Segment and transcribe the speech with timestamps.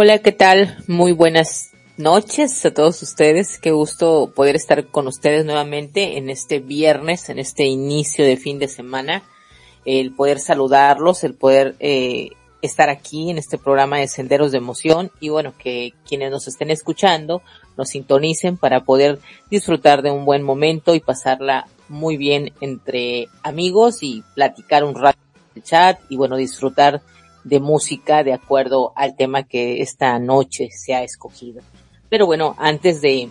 [0.00, 0.76] Hola, ¿qué tal?
[0.86, 3.58] Muy buenas noches a todos ustedes.
[3.58, 8.60] Qué gusto poder estar con ustedes nuevamente en este viernes, en este inicio de fin
[8.60, 9.24] de semana.
[9.84, 12.28] El poder saludarlos, el poder eh,
[12.62, 16.70] estar aquí en este programa de Senderos de Emoción y bueno, que quienes nos estén
[16.70, 17.42] escuchando
[17.76, 19.18] nos sintonicen para poder
[19.50, 25.18] disfrutar de un buen momento y pasarla muy bien entre amigos y platicar un rato
[25.34, 27.02] en el chat y bueno, disfrutar
[27.48, 31.62] de música de acuerdo al tema que esta noche se ha escogido.
[32.08, 33.30] Pero bueno, antes de,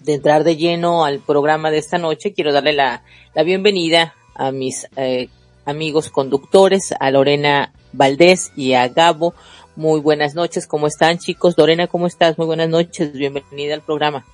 [0.00, 3.02] de entrar de lleno al programa de esta noche, quiero darle la,
[3.34, 5.28] la bienvenida a mis eh,
[5.64, 9.34] amigos conductores, a Lorena Valdés y a Gabo.
[9.76, 11.54] Muy buenas noches, ¿cómo están chicos?
[11.56, 12.36] Lorena, ¿cómo estás?
[12.36, 14.24] Muy buenas noches, bienvenida al programa.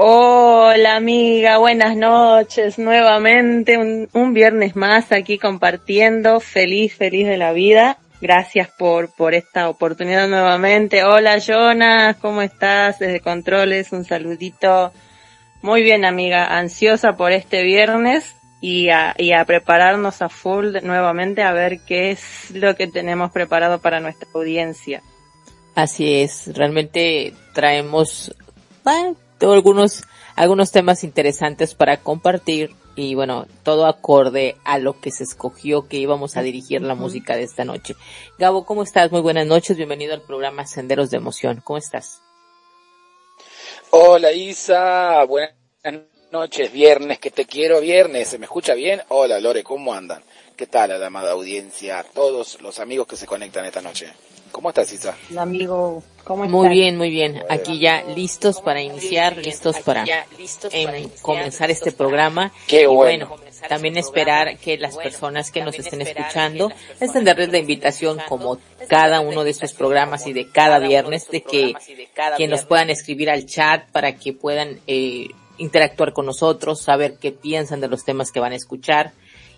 [0.00, 7.50] Hola amiga, buenas noches nuevamente, un, un, viernes más aquí compartiendo, feliz, feliz de la
[7.50, 7.98] vida.
[8.20, 11.02] Gracias por, por esta oportunidad nuevamente.
[11.02, 13.00] Hola Jonas, ¿cómo estás?
[13.00, 14.92] Desde Controles, un saludito.
[15.62, 21.42] Muy bien amiga, ansiosa por este viernes y a, y a prepararnos a full nuevamente
[21.42, 25.02] a ver qué es lo que tenemos preparado para nuestra audiencia.
[25.74, 28.32] Así es, realmente traemos,
[29.38, 30.02] tengo algunos,
[30.36, 35.98] algunos temas interesantes para compartir y bueno, todo acorde a lo que se escogió que
[35.98, 37.94] íbamos a dirigir la música de esta noche.
[38.38, 39.12] Gabo, ¿cómo estás?
[39.12, 41.60] Muy buenas noches, bienvenido al programa Senderos de Emoción.
[41.62, 42.20] ¿Cómo estás?
[43.90, 45.54] Hola Isa, buenas
[46.32, 49.00] noches, viernes, que te quiero viernes, ¿se me escucha bien?
[49.08, 50.22] Hola Lore, ¿cómo andan?
[50.56, 54.12] ¿Qué tal a la amada audiencia, a todos los amigos que se conectan esta noche?
[54.50, 55.16] ¿Cómo estás, Isa?
[55.30, 57.42] Hola, amigo, Muy bien, muy bien.
[57.48, 60.04] Aquí ya listos para iniciar, listos para
[60.72, 62.52] em, comenzar este programa.
[62.66, 63.36] Qué y bueno.
[63.68, 68.58] También esperar que las personas que nos estén escuchando, extenderles la invitación como
[68.88, 71.74] cada uno de estos programas y de cada viernes de que,
[72.36, 75.28] que nos puedan escribir al chat para que puedan eh,
[75.58, 79.12] interactuar con nosotros, saber qué piensan de los temas que van a escuchar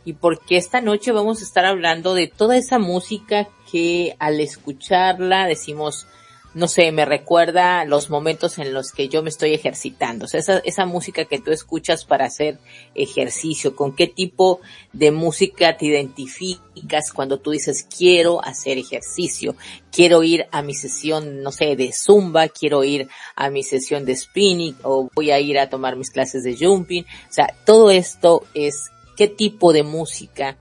[0.05, 5.47] y porque esta noche vamos a estar hablando de toda esa música que al escucharla
[5.47, 6.07] decimos,
[6.53, 10.25] no sé, me recuerda los momentos en los que yo me estoy ejercitando.
[10.25, 12.59] O sea, esa, esa música que tú escuchas para hacer
[12.95, 14.61] ejercicio, con qué tipo
[14.93, 19.55] de música te identificas cuando tú dices quiero hacer ejercicio,
[19.93, 24.17] quiero ir a mi sesión, no sé, de zumba, quiero ir a mi sesión de
[24.17, 27.05] spinning o voy a ir a tomar mis clases de jumping.
[27.05, 30.57] O sea, todo esto es qué tipo de música,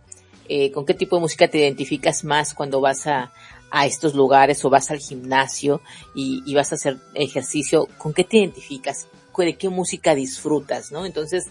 [0.48, 3.32] eh, con qué tipo de música te identificas más cuando vas a,
[3.72, 5.82] a estos lugares o vas al gimnasio
[6.16, 9.08] y, vas a hacer ejercicio, ¿con qué te identificas?
[9.38, 10.92] ¿De qué música disfrutas?
[10.92, 11.06] ¿no?
[11.06, 11.46] Entonces,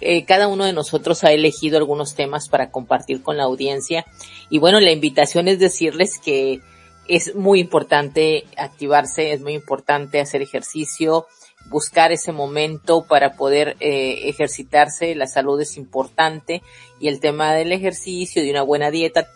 [0.00, 4.06] eh, cada uno de nosotros ha elegido algunos temas para compartir con la audiencia
[4.48, 6.62] y bueno, la invitación es decirles que
[7.06, 11.26] es muy importante activarse, es muy importante hacer ejercicio,
[11.66, 16.62] buscar ese momento para poder eh, ejercitarse, la salud es importante
[17.00, 19.26] y el tema del ejercicio, de una buena dieta,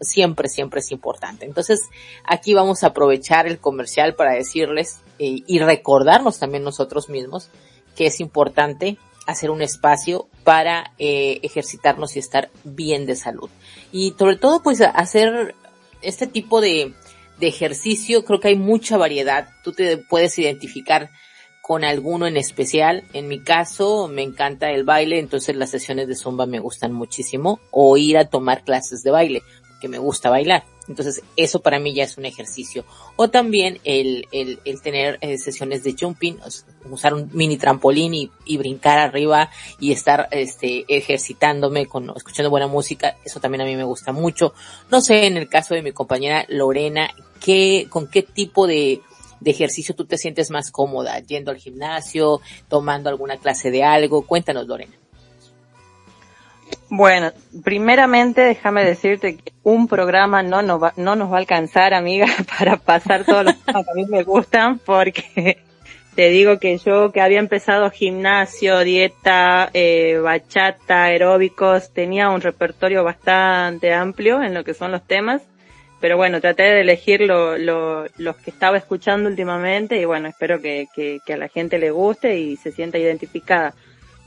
[0.00, 1.46] siempre, siempre es importante.
[1.46, 1.80] Entonces,
[2.24, 7.48] aquí vamos a aprovechar el comercial para decirles eh, y recordarnos también nosotros mismos
[7.96, 13.50] que es importante hacer un espacio para eh, ejercitarnos y estar bien de salud.
[13.90, 15.54] Y sobre todo, pues, hacer
[16.02, 16.94] este tipo de,
[17.38, 19.48] de ejercicio, creo que hay mucha variedad.
[19.64, 21.10] Tú te puedes identificar
[21.66, 23.02] con alguno en especial.
[23.12, 27.58] En mi caso, me encanta el baile, entonces las sesiones de zumba me gustan muchísimo.
[27.72, 29.42] O ir a tomar clases de baile,
[29.80, 30.62] que me gusta bailar.
[30.86, 32.84] Entonces, eso para mí ya es un ejercicio.
[33.16, 36.38] O también el, el, el tener eh, sesiones de jumping,
[36.88, 42.68] usar un mini trampolín y, y, brincar arriba y estar este, ejercitándome con, escuchando buena
[42.68, 43.16] música.
[43.24, 44.54] Eso también a mí me gusta mucho.
[44.88, 47.10] No sé, en el caso de mi compañera Lorena,
[47.40, 49.00] ¿qué, con qué tipo de,
[49.40, 51.18] de ejercicio tú te sientes más cómoda?
[51.20, 52.40] ¿Yendo al gimnasio?
[52.68, 54.26] ¿Tomando alguna clase de algo?
[54.26, 54.92] Cuéntanos, Lorena.
[56.88, 57.32] Bueno,
[57.64, 62.26] primeramente déjame decirte que un programa no nos va, a alcanzar, amiga,
[62.58, 65.58] para pasar todos los temas que a mí me gustan, porque
[66.14, 73.02] te digo que yo que había empezado gimnasio, dieta, eh, bachata, aeróbicos, tenía un repertorio
[73.02, 75.42] bastante amplio en lo que son los temas
[76.00, 80.60] pero bueno, traté de elegir lo, lo, los que estaba escuchando últimamente y bueno, espero
[80.60, 83.74] que, que, a la gente le guste y se sienta identificada.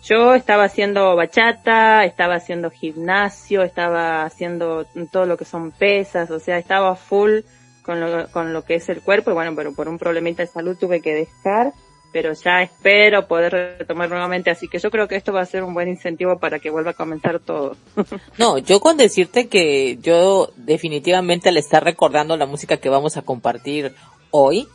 [0.03, 6.39] Yo estaba haciendo bachata, estaba haciendo gimnasio, estaba haciendo todo lo que son pesas, o
[6.39, 7.41] sea, estaba full
[7.83, 10.47] con lo, con lo que es el cuerpo y bueno, pero por un problemita de
[10.47, 11.73] salud tuve que dejar
[12.11, 15.63] pero ya espero poder retomar nuevamente, así que yo creo que esto va a ser
[15.63, 17.75] un buen incentivo para que vuelva a comenzar todo.
[18.37, 23.21] no, yo con decirte que yo definitivamente al estar recordando la música que vamos a
[23.21, 23.93] compartir
[24.31, 24.67] hoy,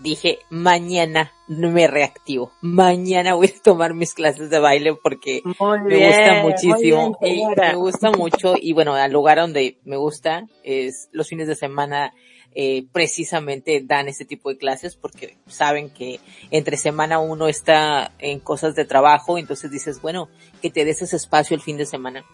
[0.00, 2.52] dije, mañana me reactivo.
[2.60, 7.18] Mañana voy a tomar mis clases de baile porque me gusta muchísimo.
[7.20, 11.54] y me gusta mucho y bueno, al lugar donde me gusta es los fines de
[11.54, 12.12] semana
[12.54, 16.20] eh, precisamente dan ese tipo de clases porque saben que
[16.50, 20.28] entre semana uno está en cosas de trabajo, entonces dices, bueno,
[20.60, 22.24] que te des ese espacio el fin de semana.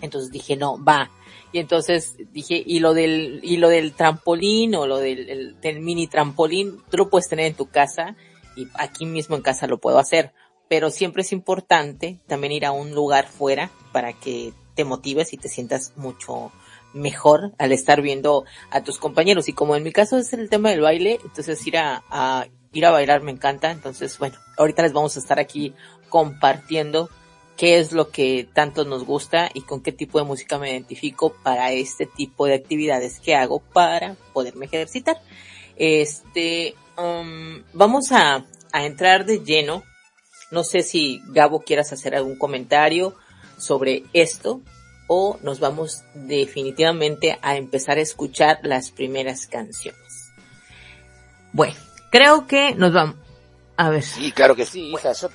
[0.00, 1.10] Entonces dije, no, va,
[1.52, 6.80] y entonces dije, y lo del, y lo del trampolín o lo del, mini trampolín,
[6.90, 8.16] tú lo puedes tener en tu casa
[8.56, 10.32] y aquí mismo en casa lo puedo hacer.
[10.68, 15.36] Pero siempre es importante también ir a un lugar fuera para que te motives y
[15.36, 16.50] te sientas mucho
[16.94, 19.48] mejor al estar viendo a tus compañeros.
[19.48, 22.86] Y como en mi caso es el tema del baile, entonces ir a, a ir
[22.86, 23.70] a bailar me encanta.
[23.70, 25.74] Entonces, bueno, ahorita les vamos a estar aquí
[26.08, 27.08] compartiendo
[27.56, 31.34] qué es lo que tanto nos gusta y con qué tipo de música me identifico
[31.42, 35.20] para este tipo de actividades que hago para poderme ejercitar.
[35.76, 39.82] Este, um, vamos a, a entrar de lleno.
[40.50, 43.14] No sé si Gabo quieras hacer algún comentario
[43.58, 44.60] sobre esto
[45.14, 50.32] o nos vamos definitivamente a empezar a escuchar las primeras canciones.
[51.52, 51.74] Bueno,
[52.10, 53.16] creo que nos vamos,
[53.76, 54.02] a ver.
[54.02, 55.12] Sí, claro que sí, hija.
[55.12, 55.28] Yo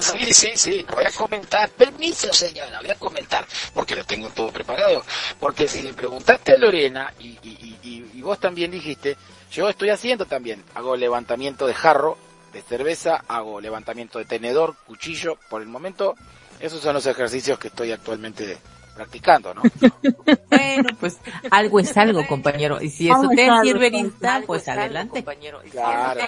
[0.00, 0.86] sí, sí, sí.
[0.92, 1.70] Voy a comentar.
[1.70, 2.80] Permiso, señora.
[2.80, 3.46] Voy a comentar.
[3.72, 5.04] Porque lo tengo todo preparado.
[5.38, 9.16] Porque si le preguntaste a Lorena y, y, y, y vos también dijiste,
[9.52, 10.64] yo estoy haciendo también.
[10.74, 12.18] Hago levantamiento de jarro
[12.52, 15.38] de cerveza, hago levantamiento de tenedor, cuchillo.
[15.48, 16.16] Por el momento,
[16.58, 18.58] esos son los ejercicios que estoy actualmente
[18.98, 19.62] practicando, ¿no?
[20.50, 21.18] bueno, pues
[21.52, 22.82] algo es algo, compañero.
[22.82, 24.10] Y si eso te sirve
[24.44, 25.24] pues adelante.
[25.70, 26.20] Claro.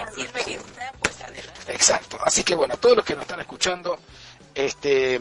[1.67, 2.17] Exacto.
[2.23, 3.99] Así que bueno, todos los que nos están escuchando,
[4.55, 5.19] este,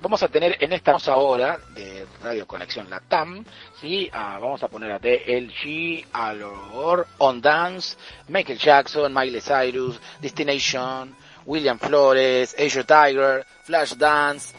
[0.00, 3.44] vamos a tener en esta hora de Radio Conexión Latam,
[3.80, 7.96] sí, ah, vamos a poner a DLG, Alor, On Dance,
[8.28, 11.14] Michael Jackson, Miley Cyrus, Destination,
[11.44, 14.54] William Flores, Asia Tiger, Flash Dance,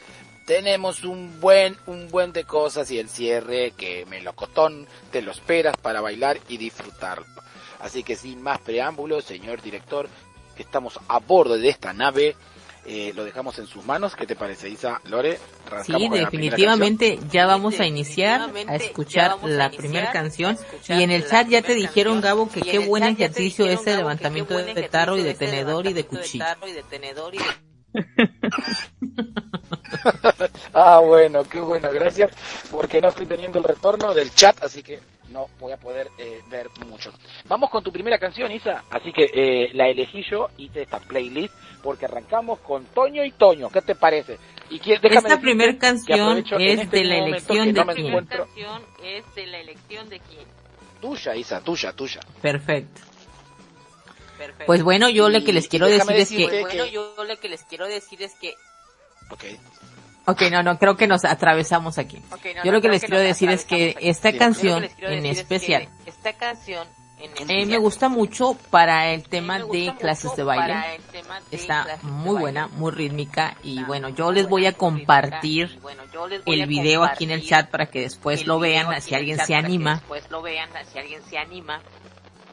[0.49, 5.77] tenemos un buen, un buen de cosas y el cierre que melocotón te lo esperas
[5.77, 7.27] para bailar y disfrutarlo.
[7.79, 10.09] Así que sin más preámbulos, señor director,
[10.55, 12.35] que estamos a bordo de esta nave,
[12.87, 14.15] eh, lo dejamos en sus manos.
[14.15, 15.37] ¿Qué te parece, Isa Lore?
[15.85, 20.57] Sí, definitivamente ya vamos a iniciar a escuchar la primera canción.
[20.87, 24.89] Y en el chat ya te dijeron, Gabo, que qué buen ejercicio ese levantamiento de
[24.89, 26.45] tarro y de tenedor y de cuchillo.
[30.73, 32.31] Ah, bueno, qué bueno, gracias,
[32.71, 34.99] porque no estoy teniendo el retorno del chat, así que
[35.31, 37.11] no voy a poder eh, ver mucho.
[37.47, 41.53] Vamos con tu primera canción, Isa, así que eh, la elegí yo, hice esta playlist,
[41.83, 44.37] porque arrancamos con Toño y Toño, ¿qué te parece?
[44.69, 48.27] Y esta primera canción es este de la elección de quién.
[49.03, 50.45] es de la elección de quién.
[51.01, 52.19] Tuya, Isa, tuya, tuya.
[52.41, 53.08] Perfecto.
[54.65, 56.61] Pues bueno, yo lo que les quiero decir es que...
[56.61, 58.55] Bueno, yo lo que les quiero decir es que...
[59.31, 59.59] Okay.
[60.25, 62.21] Ok, no, no, creo que nos atravesamos aquí.
[62.63, 66.87] yo lo que les quiero decir es que esta canción en especial, esta canción
[67.19, 70.99] eh, me gusta mucho para el tema de clases de baile.
[71.51, 75.79] Está muy buena, muy rítmica y bueno, yo les voy a compartir
[76.45, 80.01] el video aquí en el chat para que después lo vean si alguien se anima.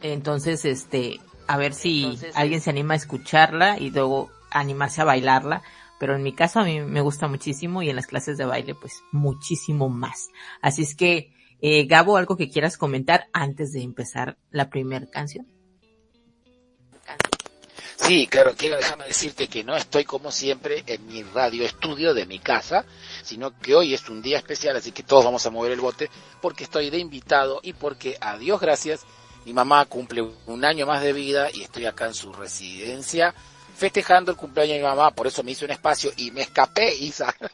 [0.02, 5.62] Entonces, este, a ver si alguien se anima a escucharla y luego animarse a bailarla.
[5.98, 8.74] Pero en mi caso a mí me gusta muchísimo y en las clases de baile
[8.74, 10.28] pues muchísimo más.
[10.60, 15.46] Así es que, eh, Gabo, algo que quieras comentar antes de empezar la primera canción.
[17.96, 22.26] Sí, claro, quiero dejarme decirte que no estoy como siempre en mi radio estudio de
[22.26, 22.84] mi casa,
[23.22, 26.10] sino que hoy es un día especial, así que todos vamos a mover el bote,
[26.42, 29.06] porque estoy de invitado y porque, a Dios gracias,
[29.46, 33.32] mi mamá cumple un año más de vida y estoy acá en su residencia
[33.76, 36.94] festejando el cumpleaños de mi mamá, por eso me hice un espacio y me escapé,
[36.96, 37.34] Isa.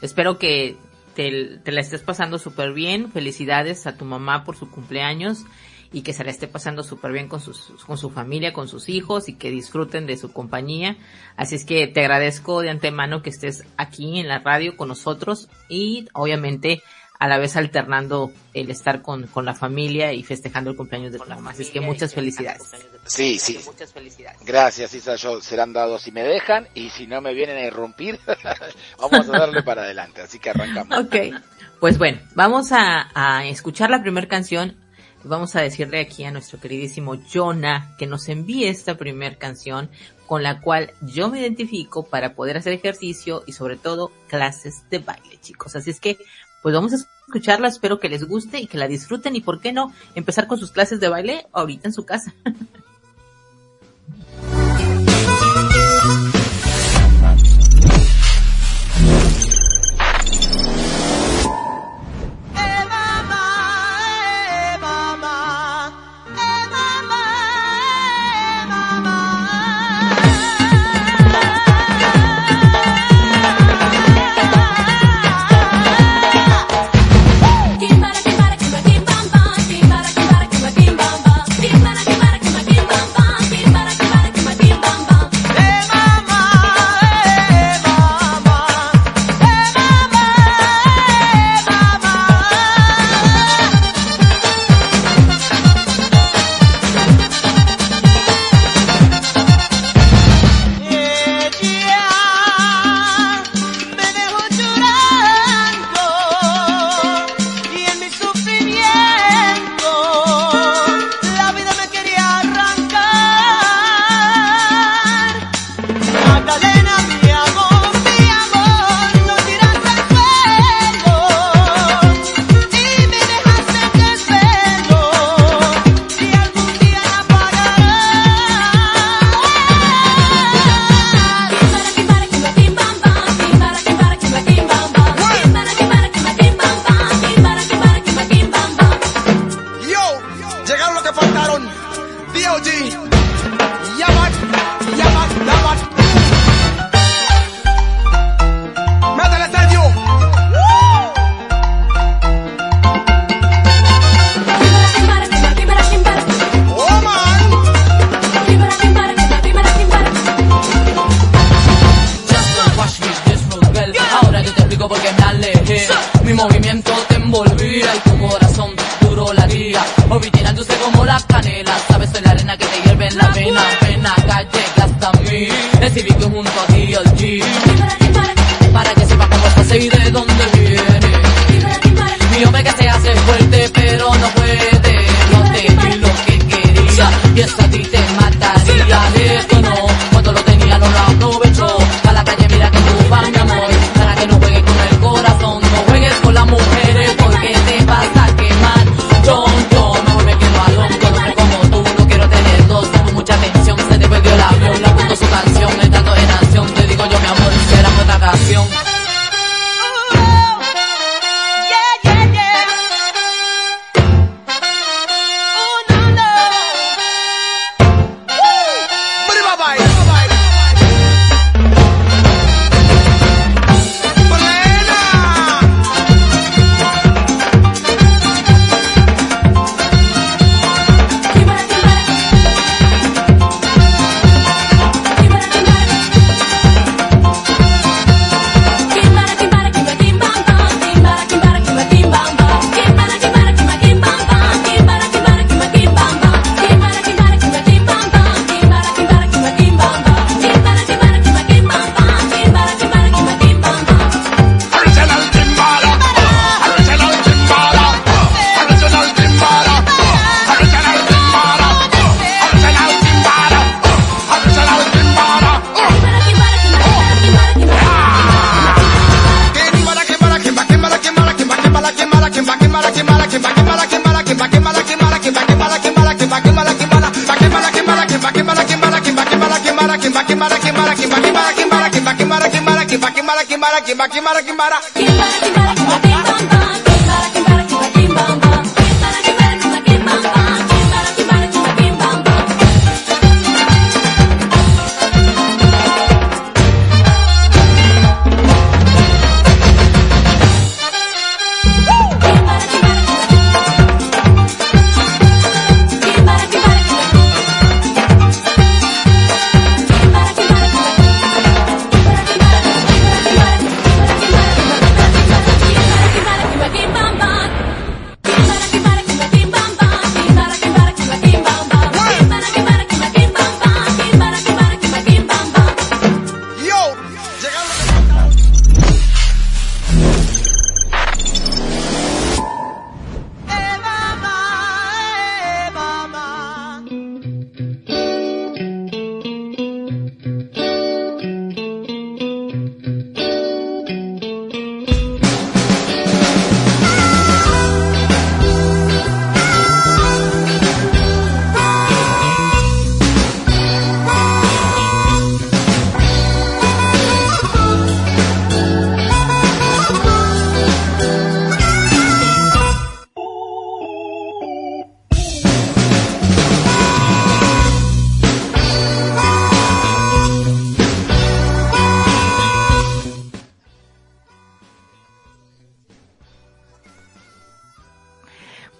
[0.00, 0.76] Espero que
[1.14, 3.10] te, la estés pasando súper bien.
[3.10, 5.44] Felicidades a tu mamá por su cumpleaños
[5.92, 8.88] y que se la esté pasando súper bien con, sus, con su familia, con sus
[8.88, 10.96] hijos y que disfruten de su compañía.
[11.36, 15.48] Así es que te agradezco de antemano que estés aquí en la radio con nosotros
[15.68, 16.80] y obviamente
[17.18, 21.18] a la vez alternando el estar con, con la familia y festejando el cumpleaños de
[21.18, 21.50] tu mamá.
[21.50, 22.70] Así es que muchas felicidades.
[23.04, 23.58] Sí, sí.
[23.64, 24.40] Muchas felicidades.
[24.44, 25.16] Gracias, Isa.
[25.16, 28.20] Yo serán dados si me dejan y si no me vienen a irrumpir,
[28.98, 30.22] vamos a darle para adelante.
[30.22, 30.96] Así que arrancamos.
[30.98, 31.16] Ok.
[31.80, 34.76] Pues bueno, vamos a, a escuchar la primera canción.
[35.24, 39.90] vamos a decirle aquí a nuestro queridísimo Jonah que nos envíe esta primer canción
[40.28, 44.98] con la cual yo me identifico para poder hacer ejercicio y sobre todo clases de
[44.98, 45.74] baile, chicos.
[45.74, 46.18] Así es que,
[46.62, 49.72] pues vamos a escucharla, espero que les guste y que la disfruten y por qué
[49.72, 52.34] no empezar con sus clases de baile ahorita en su casa.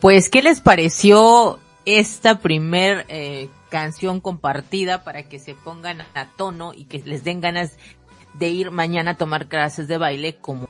[0.09, 6.73] pues, ¿qué les pareció esta primer eh, canción compartida para que se pongan a tono
[6.73, 7.77] y que les den ganas
[8.33, 10.67] de ir mañana a tomar clases de baile como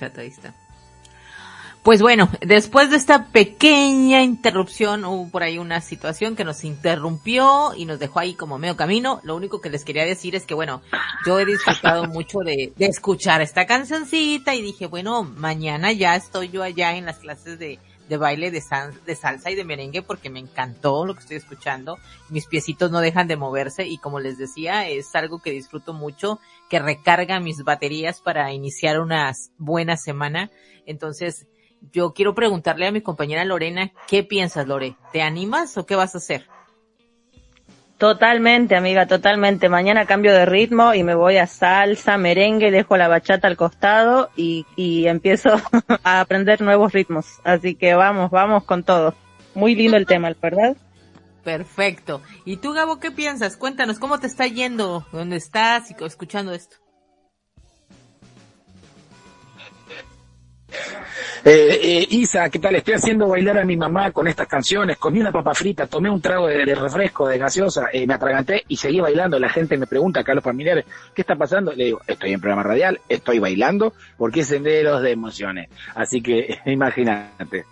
[0.00, 0.54] ahí está.
[1.82, 7.74] Pues bueno, después de esta pequeña interrupción hubo por ahí una situación que nos interrumpió
[7.76, 9.20] y nos dejó ahí como medio camino.
[9.24, 10.80] Lo único que les quería decir es que bueno,
[11.26, 16.50] yo he disfrutado mucho de, de escuchar esta cancioncita y dije, bueno, mañana ya estoy
[16.50, 17.80] yo allá en las clases de,
[18.12, 18.62] de baile de,
[19.06, 21.98] de salsa y de merengue porque me encantó lo que estoy escuchando.
[22.28, 26.38] Mis piecitos no dejan de moverse y como les decía, es algo que disfruto mucho,
[26.68, 30.50] que recarga mis baterías para iniciar una buena semana.
[30.84, 31.46] Entonces,
[31.90, 34.94] yo quiero preguntarle a mi compañera Lorena, ¿qué piensas, Lore?
[35.10, 36.46] ¿Te animas o qué vas a hacer?
[38.02, 39.68] Totalmente, amiga, totalmente.
[39.68, 44.28] Mañana cambio de ritmo y me voy a salsa, merengue, dejo la bachata al costado
[44.34, 45.50] y, y empiezo
[46.02, 47.38] a aprender nuevos ritmos.
[47.44, 49.14] Así que vamos, vamos con todo.
[49.54, 50.76] Muy lindo el tema, ¿verdad?
[51.44, 52.22] Perfecto.
[52.44, 53.56] ¿Y tú, Gabo, qué piensas?
[53.56, 55.06] Cuéntanos, ¿cómo te está yendo?
[55.12, 56.81] ¿Dónde estás y escuchando esto?
[61.44, 62.76] Eh, eh, Isa, ¿qué tal?
[62.76, 66.20] Estoy haciendo bailar a mi mamá con estas canciones, comí una papa frita, tomé un
[66.20, 69.40] trago de, refresco, de gaseosa, eh, me atraganté y seguí bailando.
[69.40, 71.72] La gente me pregunta acá los familiares, ¿qué está pasando?
[71.72, 75.68] Le digo, estoy en programa radial, estoy bailando, porque es senderos de emociones.
[75.96, 77.64] Así que imagínate.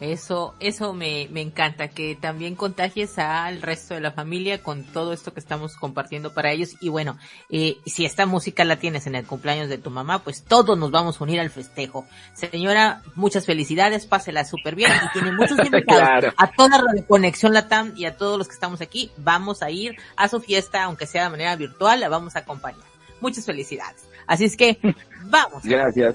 [0.00, 5.12] Eso, eso me, me encanta, que también contagies al resto de la familia con todo
[5.12, 6.70] esto que estamos compartiendo para ellos.
[6.80, 7.18] Y bueno,
[7.50, 10.90] eh, si esta música la tienes en el cumpleaños de tu mamá, pues todos nos
[10.90, 12.06] vamos a unir al festejo.
[12.32, 16.32] Señora, muchas felicidades, pásela súper bien y tiene muchos invitados.
[16.34, 19.96] A toda la Conexión Latam y a todos los que estamos aquí, vamos a ir
[20.16, 22.86] a su fiesta, aunque sea de manera virtual, la vamos a acompañar.
[23.20, 24.08] Muchas felicidades.
[24.26, 24.78] Así es que,
[25.24, 25.62] vamos.
[25.62, 26.14] Gracias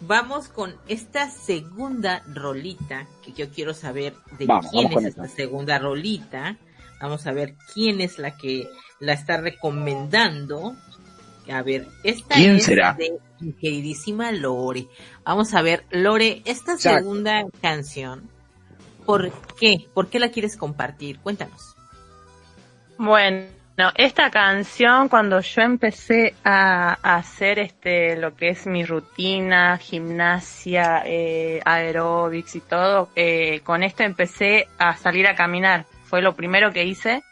[0.00, 6.56] vamos con esta segunda rolita, que yo quiero saber de quién es esta segunda rolita.
[7.00, 10.76] Vamos a ver quién es la que la está recomendando.
[11.50, 14.88] A ver, esta es de mi queridísima Lore.
[15.24, 18.28] Vamos a ver, Lore, esta segunda canción,
[19.06, 19.88] ¿por qué?
[19.94, 21.18] ¿Por qué la quieres compartir?
[21.18, 21.74] Cuéntanos.
[22.98, 23.46] Bueno,
[23.80, 31.02] no, esta canción cuando yo empecé a, hacer este lo que es mi rutina, gimnasia,
[31.06, 35.86] eh, aeróbics y todo, eh, con esto empecé a salir a caminar.
[36.04, 37.22] Fue lo primero que hice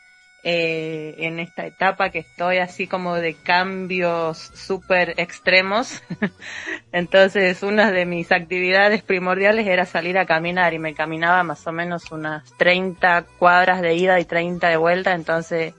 [0.42, 6.02] eh, en esta etapa que estoy así como de cambios súper extremos.
[6.92, 11.72] Entonces una de mis actividades primordiales era salir a caminar y me caminaba más o
[11.72, 15.12] menos unas 30 cuadras de ida y 30 de vuelta.
[15.12, 15.74] Entonces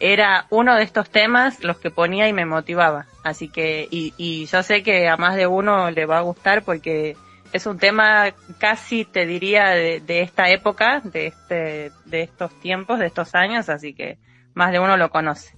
[0.00, 3.06] era uno de estos temas los que ponía y me motivaba.
[3.22, 6.62] Así que, y, y yo sé que a más de uno le va a gustar
[6.62, 7.16] porque
[7.52, 12.98] es un tema casi, te diría, de, de esta época, de este, de estos tiempos,
[12.98, 14.18] de estos años, así que
[14.54, 15.54] más de uno lo conoce.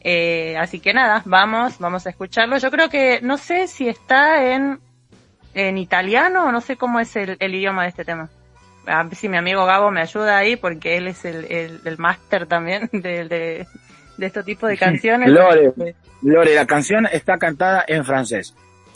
[0.00, 2.58] Eh, así que nada, vamos, vamos a escucharlo.
[2.58, 4.78] Yo creo que, no sé si está en,
[5.54, 8.28] en italiano no sé cómo es el, el idioma de este tema
[8.86, 11.98] a ver si mi amigo Gabo me ayuda ahí porque él es el, el, el
[11.98, 13.66] máster también de, de,
[14.16, 15.28] de este tipo de canciones.
[15.30, 15.72] Lore,
[16.22, 18.54] Lore, la canción está cantada en francés.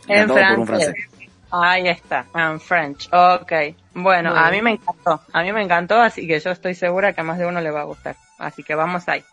[0.09, 0.29] En
[0.67, 0.95] francés.
[1.53, 3.09] Ahí está, en French.
[3.13, 3.53] Ok.
[3.95, 5.21] Bueno, a mí me encantó.
[5.33, 7.71] A mí me encantó, así que yo estoy segura que a más de uno le
[7.71, 8.17] va a gustar.
[8.39, 9.25] Así que vamos ahí.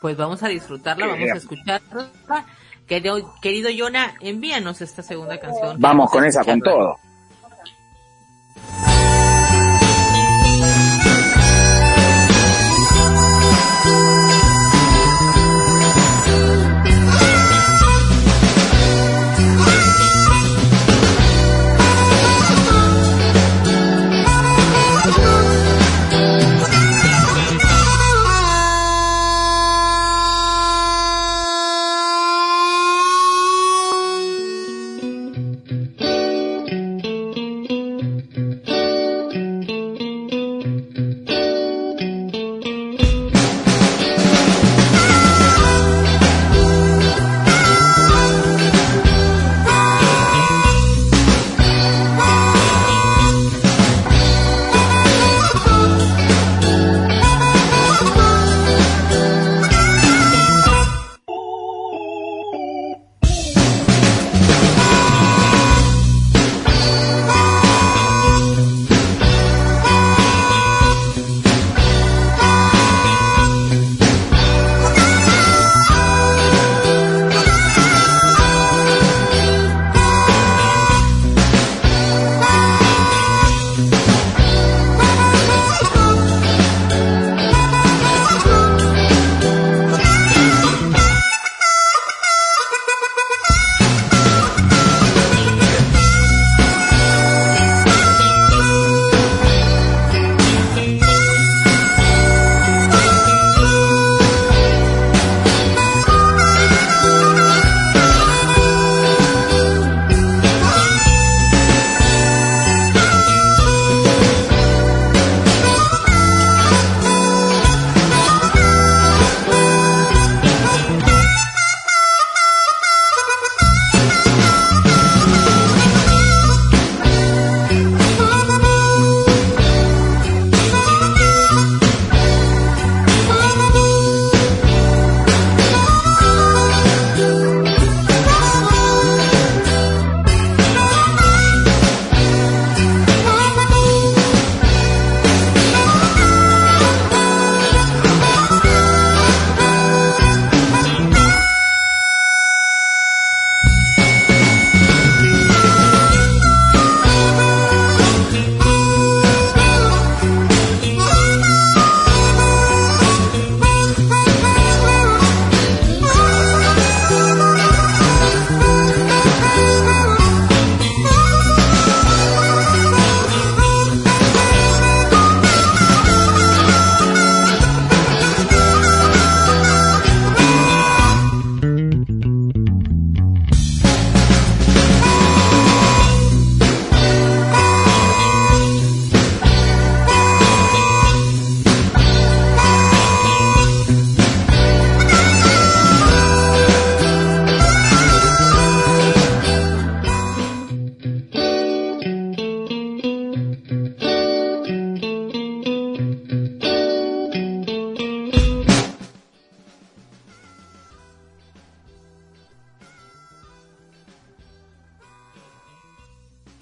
[0.00, 2.10] Pues vamos a disfrutarla, vamos a escucharla.
[2.86, 5.76] Querido, querido Yona, envíanos esta segunda canción.
[5.80, 6.96] Vamos con esa, con todo.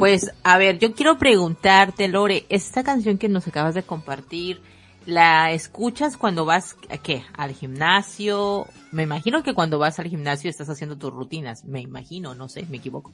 [0.06, 4.60] Pues, a ver, yo quiero preguntarte, Lore, esta canción que nos acabas de compartir,
[5.04, 7.24] ¿la escuchas cuando vas, ¿a qué?
[7.36, 8.68] ¿Al gimnasio?
[8.92, 11.64] Me imagino que cuando vas al gimnasio estás haciendo tus rutinas.
[11.64, 13.10] Me imagino, no sé, me equivoco.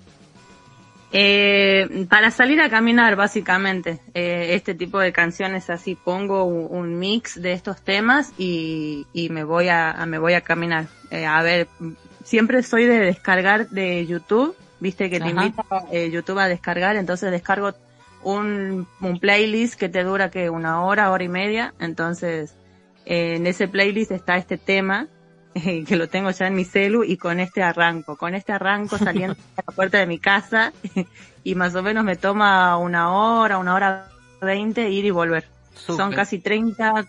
[1.13, 7.41] Eh, para salir a caminar, básicamente, eh, este tipo de canciones así, pongo un, mix
[7.41, 10.89] de estos temas y, y me voy a, me voy a caminar.
[11.11, 11.69] Eh, a ver,
[12.23, 17.31] siempre soy de descargar de YouTube viste que te invita eh, YouTube a descargar, entonces
[17.31, 17.73] descargo
[18.25, 22.55] un, un playlist que te dura que una hora, hora y media, entonces
[23.07, 25.09] eh, en ese playlist está este tema
[25.55, 29.37] que lo tengo ya en mi celu y con este arranco, con este arranco saliendo
[29.57, 30.73] a la puerta de mi casa
[31.45, 34.09] y más o menos me toma una hora, una hora
[34.41, 35.47] veinte ir y volver.
[35.75, 37.07] Son casi 30,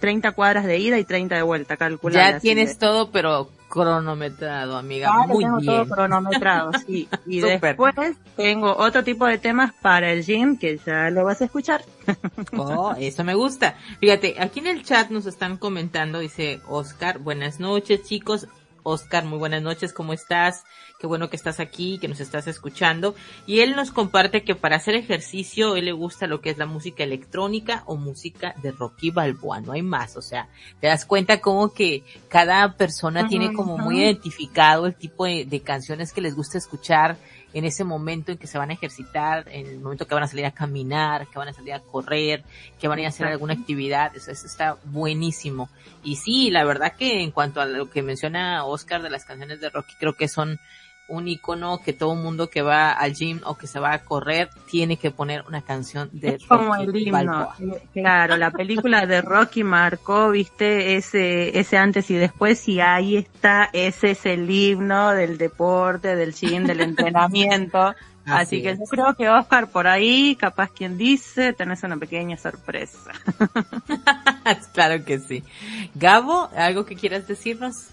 [0.00, 2.32] 30 cuadras de ida y 30 de vuelta, calculada.
[2.32, 5.26] Ya tienes todo, pero cronometrado, amiga.
[5.26, 5.66] Muy tengo bien.
[5.66, 7.08] todo cronometrado, sí.
[7.26, 7.94] Y después
[8.36, 11.84] tengo otro tipo de temas para el gym que ya lo vas a escuchar.
[12.58, 13.76] Oh, eso me gusta.
[14.00, 18.48] Fíjate, aquí en el chat nos están comentando, dice Oscar, buenas noches chicos.
[18.82, 20.64] Oscar, muy buenas noches, ¿cómo estás?
[21.06, 23.14] Qué bueno que estás aquí, que nos estás escuchando.
[23.46, 26.66] Y él nos comparte que para hacer ejercicio, él le gusta lo que es la
[26.66, 30.16] música electrónica o música de Rocky Balboa, no hay más.
[30.16, 30.48] O sea,
[30.80, 35.60] te das cuenta como que cada persona tiene como muy identificado el tipo de, de
[35.60, 37.16] canciones que les gusta escuchar
[37.56, 40.28] en ese momento en que se van a ejercitar, en el momento que van a
[40.28, 42.44] salir a caminar, que van a salir a correr,
[42.78, 45.70] que van a ir a hacer alguna actividad, eso, eso, está buenísimo.
[46.04, 49.60] Y sí, la verdad que en cuanto a lo que menciona Oscar de las canciones
[49.62, 50.60] de Rocky, creo que son
[51.08, 54.50] un icono que todo mundo que va al gym o que se va a correr
[54.68, 57.50] tiene que poner una canción de es como el himno.
[57.92, 63.70] Claro, la película de Rocky marcó, viste, ese, ese antes y después y ahí está,
[63.72, 67.94] ese es el himno del deporte, del gym, del entrenamiento.
[68.26, 72.36] Así, Así que yo creo que Oscar por ahí, capaz quien dice, tenés una pequeña
[72.36, 73.12] sorpresa.
[74.74, 75.44] claro que sí.
[75.94, 77.90] Gabo, ¿algo que quieras decirnos?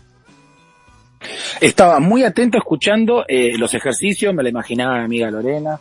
[1.62, 5.80] Estaba muy atento escuchando eh, los ejercicios, me lo imaginaba mi amiga Lorena,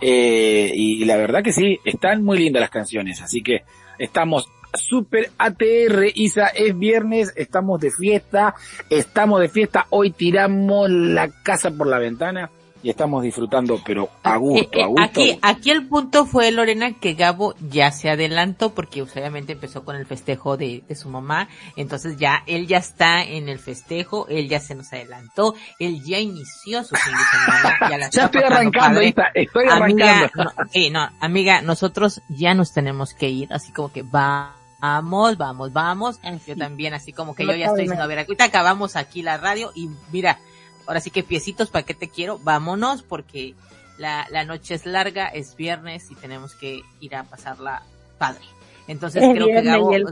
[0.00, 3.62] eh, y la verdad que sí, están muy lindas las canciones, así que
[3.98, 8.54] estamos super ATR, Isa, es viernes, estamos de fiesta,
[8.90, 12.50] estamos de fiesta, hoy tiramos la casa por la ventana
[12.84, 15.02] y estamos disfrutando, pero a gusto, a gusto.
[15.02, 19.96] Aquí, aquí el punto fue, Lorena, que Gabo ya se adelantó porque obviamente empezó con
[19.96, 24.50] el festejo de, de, su mamá, entonces ya, él ya está en el festejo, él
[24.50, 27.78] ya se nos adelantó, él ya inició su fin de semana.
[27.88, 30.52] Ya, la ya estoy arrancando, Isa, estoy amiga, arrancando.
[30.74, 35.72] No, no, amiga, nosotros ya nos tenemos que ir, así como que va vamos, vamos,
[35.72, 36.20] vamos.
[36.46, 39.38] Yo también, así como que yo ya estoy diciendo, a ver, ahorita acabamos aquí la
[39.38, 40.38] radio y mira,
[40.86, 42.38] ahora sí que piecitos, ¿para qué te quiero?
[42.38, 43.54] Vámonos porque
[43.98, 47.82] la, la noche es larga, es viernes y tenemos que ir a pasarla
[48.18, 48.44] padre.
[48.88, 49.92] Entonces es creo que Gabo...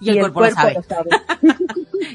[0.00, 0.74] Y el, y el, y cuerpo, el cuerpo, lo sabe.
[0.74, 1.10] Lo sabe.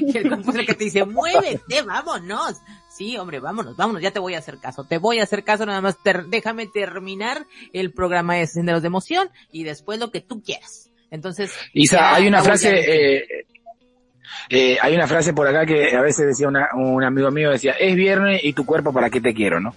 [0.00, 2.56] y el cuerpo es el que te dice, muévete, vámonos.
[2.88, 4.84] Sí, hombre, vámonos, vámonos, ya te voy a hacer caso.
[4.84, 8.86] Te voy a hacer caso, nada más ter déjame terminar el programa de Senderos de
[8.86, 10.90] Emoción y después lo que tú quieras.
[11.10, 11.52] Entonces...
[11.74, 12.70] Isa, ya, hay una frase...
[12.70, 13.46] Eh,
[14.48, 17.72] eh, hay una frase por acá que a veces decía una, un amigo mío, decía,
[17.72, 19.74] es viernes y tu cuerpo para qué te quiero, ¿no?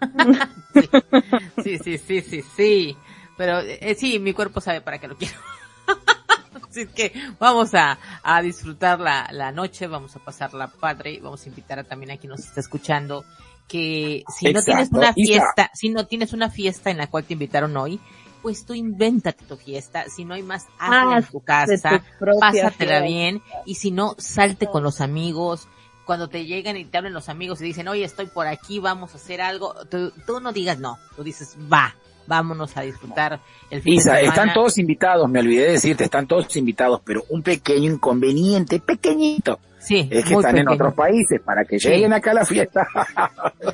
[1.62, 2.96] sí, sí, sí, sí, sí.
[3.36, 5.38] Pero eh, sí, mi cuerpo sabe para qué lo quiero.
[6.68, 11.48] Así que vamos a, a disfrutar la, la noche, vamos a pasarla padre, vamos a
[11.48, 13.24] invitar a también a quien nos está escuchando
[13.68, 14.52] que si Exacto.
[14.52, 18.00] no tienes una fiesta, si no tienes una fiesta en la cual te invitaron hoy,
[18.42, 22.38] pues tú invéntate tu fiesta, si no hay más, hazla ah, en tu casa, tu
[22.40, 23.00] pásatela fiesta.
[23.00, 25.68] bien, y si no, salte con los amigos,
[26.04, 29.12] cuando te llegan y te hablan los amigos y dicen, oye, estoy por aquí, vamos
[29.12, 31.94] a hacer algo, tú, tú no digas no, tú dices, va,
[32.26, 34.34] vámonos a disfrutar el fin Isa, de semana.
[34.34, 39.58] están todos invitados, me olvidé de decirte, están todos invitados, pero un pequeño inconveniente, pequeñito.
[39.80, 40.70] Sí, es que están pequeño.
[40.72, 41.88] en otros países para que sí.
[41.88, 42.86] lleguen acá a la fiesta.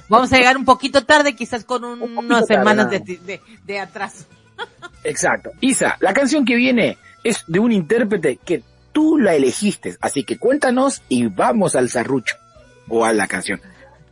[0.09, 3.41] Vamos a llegar un poquito tarde, quizás con un, un unas semanas tarde, de, de,
[3.65, 4.25] de atraso.
[5.05, 5.51] Exacto.
[5.61, 8.63] Isa, la canción que viene es de un intérprete que
[8.93, 12.37] tú la elegiste, así que cuéntanos y vamos al zarrucho
[12.89, 13.61] o a la canción.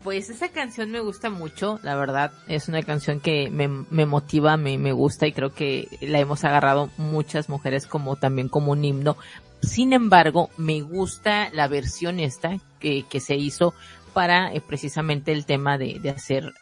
[0.03, 3.69] Pues esa canción me gusta mucho, la verdad, es una canción que me,
[4.05, 8.85] motiva, me, gusta y creo que la hemos agarrado muchas mujeres como también como un
[8.85, 9.17] himno.
[9.63, 13.75] Sin embargo, me gusta la versión esta que, se hizo
[14.13, 16.53] para eh, precisamente el tema de, hacer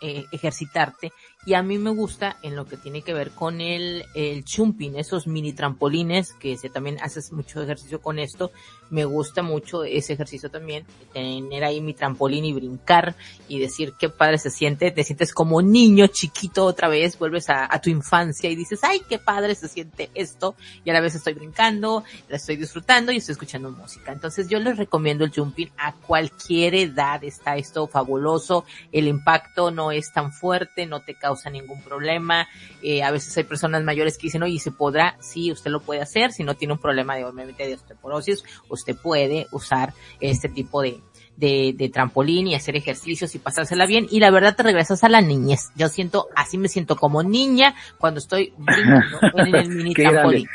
[0.00, 1.12] eh, ejercitarte
[1.46, 4.96] y a mí me gusta en lo que tiene que ver con el, el chumping,
[4.96, 8.50] esos mini trampolines que se, también haces mucho ejercicio con esto.
[8.90, 13.14] Me gusta mucho ese ejercicio también, tener ahí mi trampolín y brincar
[13.48, 17.72] y decir qué padre se siente, te sientes como niño chiquito otra vez, vuelves a,
[17.72, 21.14] a tu infancia y dices, ay, qué padre se siente esto y a la vez
[21.14, 24.12] estoy brincando, la estoy disfrutando y estoy escuchando música.
[24.12, 29.92] Entonces yo les recomiendo el jumping a cualquier edad, está esto fabuloso, el impacto no
[29.92, 32.48] es tan fuerte, no te causa causa ningún problema.
[32.82, 35.16] Eh, a veces hay personas mayores que dicen, oye, ¿se podrá?
[35.20, 36.32] Sí, usted lo puede hacer.
[36.32, 41.00] Si no tiene un problema de, obviamente, de osteoporosis, usted puede usar este tipo de,
[41.36, 44.06] de, de, trampolín y hacer ejercicios y pasársela bien.
[44.10, 45.70] Y la verdad te regresas a la niñez.
[45.76, 50.48] Yo siento, así me siento como niña cuando estoy brincando en el mini trampolín.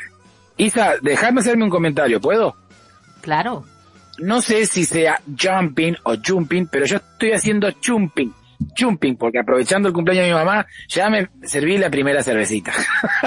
[0.56, 2.56] Isa, déjame hacerme un comentario, ¿puedo?
[3.20, 3.64] Claro.
[4.18, 8.32] No sé si sea jumping o jumping, pero yo estoy haciendo chumping
[8.74, 12.72] chumping, porque aprovechando el cumpleaños de mi mamá, ya me serví la primera cervecita.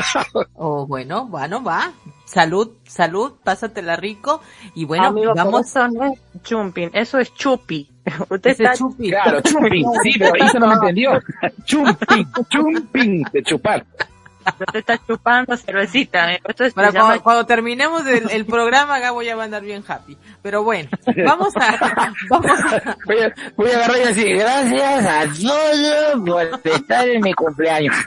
[0.55, 1.91] oh, bueno, bueno, va.
[2.25, 4.41] Salud, salud, pásatela rico.
[4.73, 5.67] Y bueno, Amigo, vamos.
[5.67, 7.89] Eso no es chumping, eso es chupi.
[8.29, 9.09] Usted está chupi.
[9.09, 11.19] Claro, chumping, sí, pero eso no me entendió.
[11.65, 13.85] chumping, chumping, de chupar.
[14.71, 16.33] Te está chupando cervecita.
[16.33, 16.41] ¿eh?
[17.23, 20.17] cuando, terminemos el, programa, Gabo ya va a andar bien happy.
[20.41, 20.89] Pero bueno,
[21.25, 22.11] vamos a...
[22.29, 22.97] vamos a...
[23.55, 27.95] Voy, a, agarrar y decir, gracias a todos por estar en mi cumpleaños.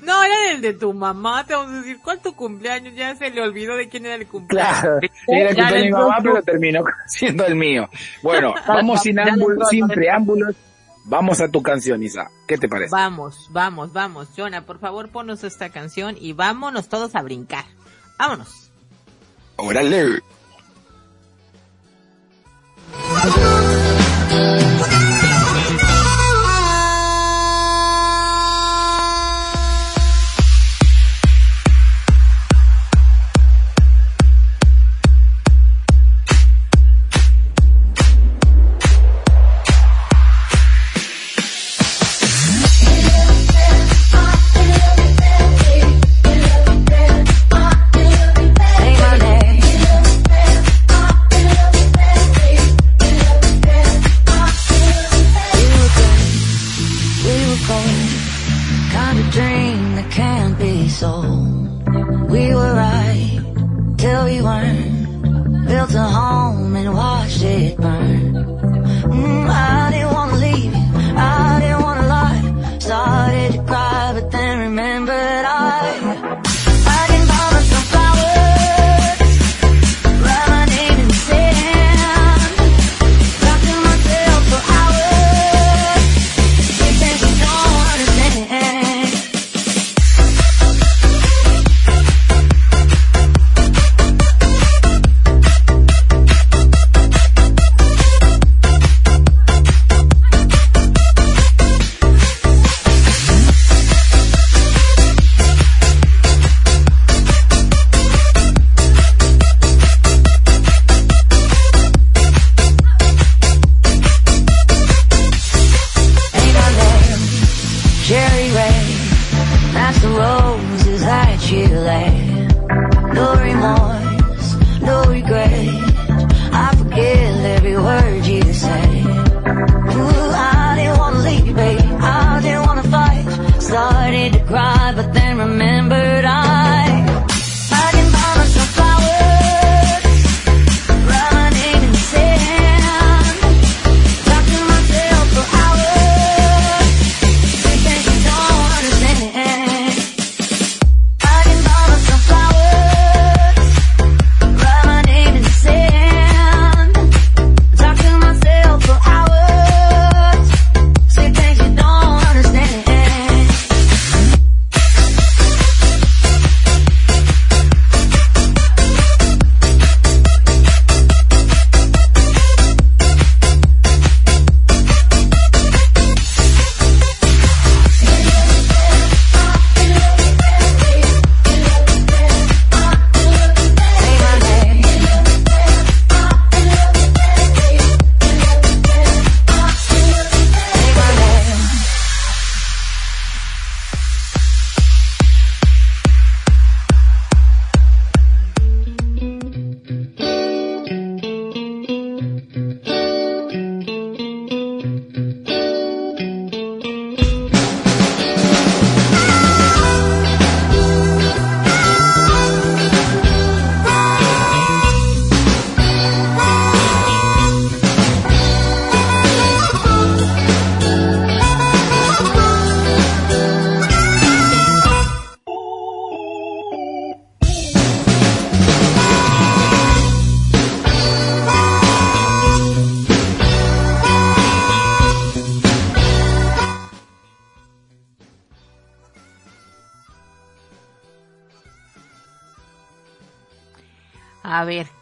[0.00, 2.94] No, era el de tu mamá, te vamos a decir, ¿cuál tu cumpleaños?
[2.94, 4.80] Ya se le olvidó de quién era el cumpleaños.
[4.80, 7.88] Claro, era el cumpleaños de mi mamá, pero terminó siendo el mío.
[8.22, 9.16] Bueno, vamos sin,
[9.70, 10.54] sin preámbulos
[11.04, 12.30] Vamos a tu canción, Isa.
[12.48, 12.90] ¿Qué te parece?
[12.90, 14.28] Vamos, vamos, vamos.
[14.36, 17.64] Jonah, por favor, ponos esta canción y vámonos todos a brincar.
[18.18, 18.70] Vámonos.
[19.56, 20.22] Órale.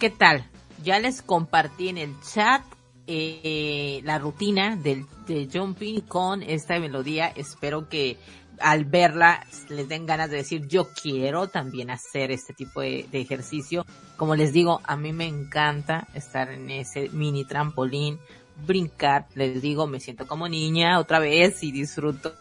[0.02, 0.44] ¿Qué tal?
[0.82, 2.64] Ya les compartí en el chat
[3.06, 7.28] eh, la rutina del, de jumping con esta melodía.
[7.28, 8.18] Espero que
[8.58, 13.20] al verla les den ganas de decir yo quiero también hacer este tipo de, de,
[13.20, 13.86] ejercicio.
[14.16, 18.18] Como les digo, a mí me encanta estar en ese mini trampolín,
[18.66, 19.28] brincar.
[19.36, 22.32] Les digo, me siento como niña otra vez y disfruto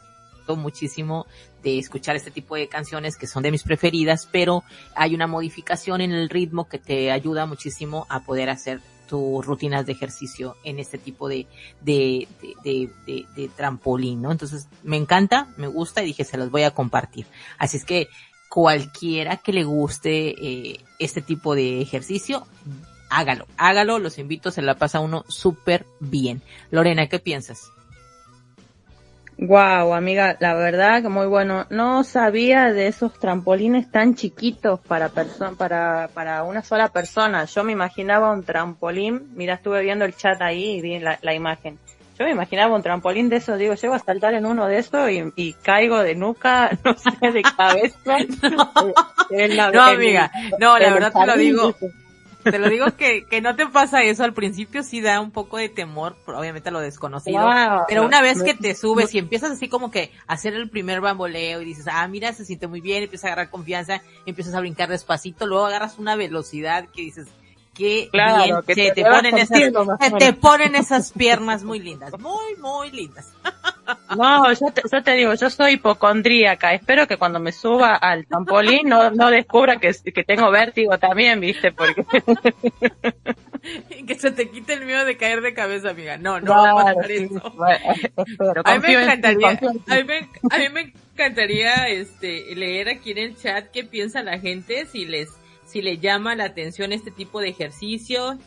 [0.55, 1.25] muchísimo
[1.63, 4.63] de escuchar este tipo de canciones que son de mis preferidas, pero
[4.95, 9.85] hay una modificación en el ritmo que te ayuda muchísimo a poder hacer tus rutinas
[9.85, 11.45] de ejercicio en este tipo de,
[11.81, 12.29] de,
[12.63, 12.89] de,
[13.35, 14.31] de, trampolín, ¿no?
[14.31, 17.25] Entonces, me encanta, me gusta y dije, se los voy a compartir.
[17.57, 18.07] Así es que
[18.49, 22.47] cualquiera que le guste eh, este tipo de ejercicio,
[23.09, 26.41] hágalo, hágalo, los invito, se la pasa uno súper bien.
[26.71, 27.69] Lorena, ¿qué piensas?
[29.43, 31.65] Wow, amiga, la verdad que muy bueno.
[31.71, 37.45] No sabía de esos trampolines tan chiquitos para para para una sola persona.
[37.45, 39.31] Yo me imaginaba un trampolín.
[39.33, 41.79] Mira, estuve viendo el chat ahí y vi la, imagen.
[42.19, 45.09] Yo me imaginaba un trampolín de esos, digo, llego a saltar en uno de esos
[45.09, 48.17] y, caigo de nuca, no sé, de cabeza.
[49.73, 51.75] no, amiga, no, la verdad te lo digo.
[52.43, 55.57] Te lo digo que, que no te pasa eso al principio, sí da un poco
[55.57, 57.47] de temor, obviamente lo desconocido.
[57.87, 61.01] pero una vez que te subes y empiezas así como que a hacer el primer
[61.01, 64.59] bamboleo y dices, ah, mira, se siente muy bien, empiezas a agarrar confianza, empiezas a
[64.59, 67.27] brincar despacito, luego agarras una velocidad que dices,
[67.73, 69.59] qué bien que te, te, ponen esas,
[70.19, 73.31] te ponen esas piernas muy lindas, muy, muy lindas.
[74.15, 76.73] No, yo te, yo te digo, yo soy hipocondríaca.
[76.73, 81.39] Espero que cuando me suba al trampolín no, no descubra que, que tengo vértigo también,
[81.39, 81.71] ¿viste?
[81.71, 82.05] Porque...
[84.07, 86.17] que se te quite el miedo de caer de cabeza, amiga.
[86.17, 87.53] No, no va a pasar eso.
[88.65, 93.17] a mí me encantaría, a mí me, a mí me encantaría este leer aquí en
[93.19, 95.29] el chat qué piensa la gente si les
[95.65, 98.37] si le llama la atención este tipo de ejercicio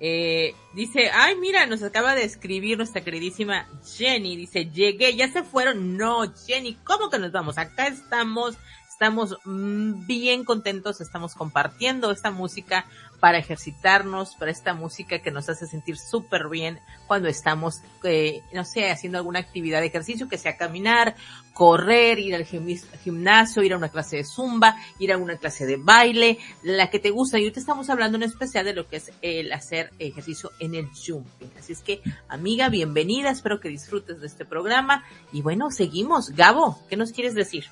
[0.00, 4.36] eh, dice, ay, mira, nos acaba de escribir nuestra queridísima Jenny.
[4.36, 5.96] Dice, llegué, ya se fueron.
[5.96, 7.58] No, Jenny, ¿cómo que nos vamos?
[7.58, 8.56] Acá estamos,
[8.98, 12.84] estamos mm, bien contentos, estamos compartiendo esta música
[13.20, 18.64] para ejercitarnos, para esta música que nos hace sentir súper bien cuando estamos, eh, no
[18.64, 21.14] sé, haciendo alguna actividad de ejercicio, que sea caminar,
[21.54, 25.76] correr, ir al gimnasio, ir a una clase de zumba, ir a una clase de
[25.76, 27.38] baile, la que te gusta.
[27.38, 30.88] Y te estamos hablando en especial de lo que es el hacer ejercicio en el
[30.88, 31.52] jumping.
[31.56, 35.04] Así es que, amiga, bienvenida, espero que disfrutes de este programa.
[35.30, 36.30] Y bueno, seguimos.
[36.30, 37.66] Gabo, ¿qué nos quieres decir?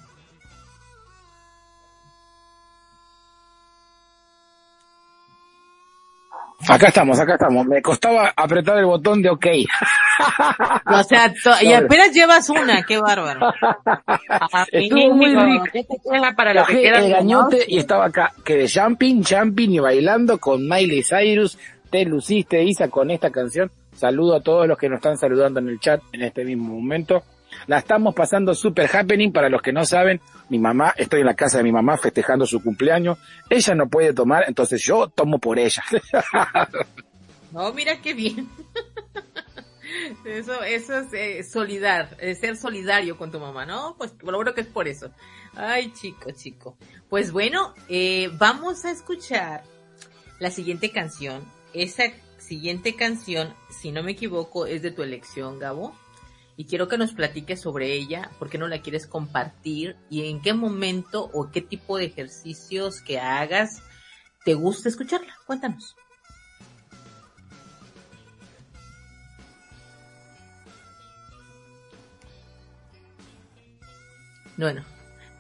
[6.69, 7.67] Acá estamos, acá estamos.
[7.67, 9.47] Me costaba apretar el botón de OK.
[10.87, 13.41] o sea, y apenas llevas una, qué bárbaro.
[14.73, 15.65] Estuvo muy rico.
[16.37, 20.69] Para lo que el gañote y estaba acá, que de jumping, jumping y bailando con
[20.69, 21.59] Miley Cyrus.
[21.91, 23.71] Te luciste, Isa, con esta canción.
[23.95, 27.23] Saludo a todos los que nos están saludando en el chat en este mismo momento.
[27.67, 30.21] La estamos pasando super happening para los que no saben.
[30.49, 33.19] Mi mamá, estoy en la casa de mi mamá festejando su cumpleaños.
[33.51, 35.83] Ella no puede tomar, entonces yo tomo por ella.
[37.53, 38.51] No, mira qué bien.
[40.27, 43.95] Eso, eso es eh, solidar, ser solidario con tu mamá, ¿no?
[43.97, 45.11] Pues lo bueno que es por eso.
[45.55, 46.77] Ay, chico, chico.
[47.09, 49.63] Pues bueno, eh, vamos a escuchar
[50.39, 51.45] la siguiente canción.
[51.73, 52.03] Esa
[52.37, 55.95] siguiente canción, si no me equivoco, es de tu elección, Gabo
[56.57, 60.41] y quiero que nos platiques sobre ella, por qué no la quieres compartir y en
[60.41, 63.83] qué momento o qué tipo de ejercicios que hagas
[64.45, 65.37] te gusta escucharla.
[65.45, 65.97] Cuéntanos.
[74.57, 74.85] Bueno,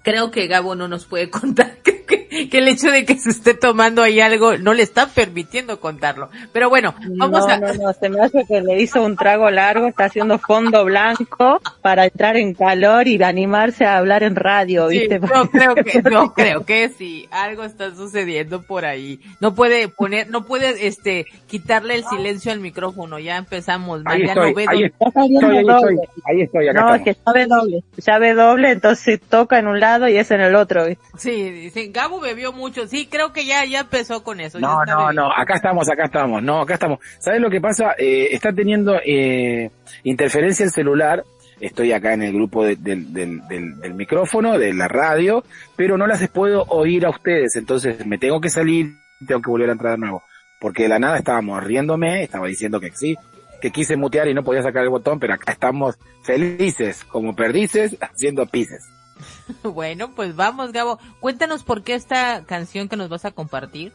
[0.02, 2.04] creo que Gabo no nos puede contar que
[2.52, 6.30] el hecho de que se esté tomando ahí algo no le está permitiendo contarlo.
[6.52, 7.58] Pero bueno, vamos a...
[7.58, 11.60] No, no, se me hace que le hizo un trago largo, está haciendo fondo blanco
[11.82, 15.20] para entrar en calor y animarse a hablar en radio, ¿viste?
[15.20, 19.20] yo creo que, yo creo que sí, algo está sucediendo por ahí.
[19.40, 24.02] No puede poner, no puede, este, quitarle el silencio al micrófono, ya empezamos.
[24.04, 29.20] Ahí estoy, ahí, estoy, ahí, estoy, acá No, es que sabe doble, sabe doble, entonces
[29.20, 31.04] toca en un lado y es en el otro, ¿viste?
[31.18, 32.86] Sí, dice, Gabo bebió mucho.
[32.86, 34.58] Sí, creo que ya, ya empezó con eso.
[34.58, 36.42] No, no, no, acá estamos, acá estamos.
[36.42, 36.98] No, acá estamos.
[37.18, 37.94] ¿Sabes lo que pasa?
[37.98, 39.70] Eh, está teniendo eh,
[40.04, 41.24] interferencia el celular.
[41.60, 45.42] Estoy acá en el grupo del, del, del, micrófono, de la radio,
[45.74, 47.56] pero no las puedo oír a ustedes.
[47.56, 48.92] Entonces me tengo que salir,
[49.26, 50.22] tengo que volver a entrar de nuevo.
[50.60, 53.16] Porque de la nada estábamos riéndome, estaba diciendo que sí,
[53.60, 57.96] que quise mutear y no podía sacar el botón, pero acá estamos felices, como perdices,
[58.00, 58.84] haciendo pises.
[59.62, 60.98] bueno, pues vamos, Gabo.
[61.20, 63.92] Cuéntanos por qué esta canción que nos vas a compartir.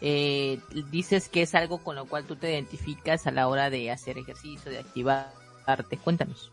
[0.00, 0.60] Eh,
[0.90, 4.18] dices que es algo con lo cual tú te identificas a la hora de hacer
[4.18, 5.96] ejercicio, de activarte.
[5.96, 6.52] Cuéntanos.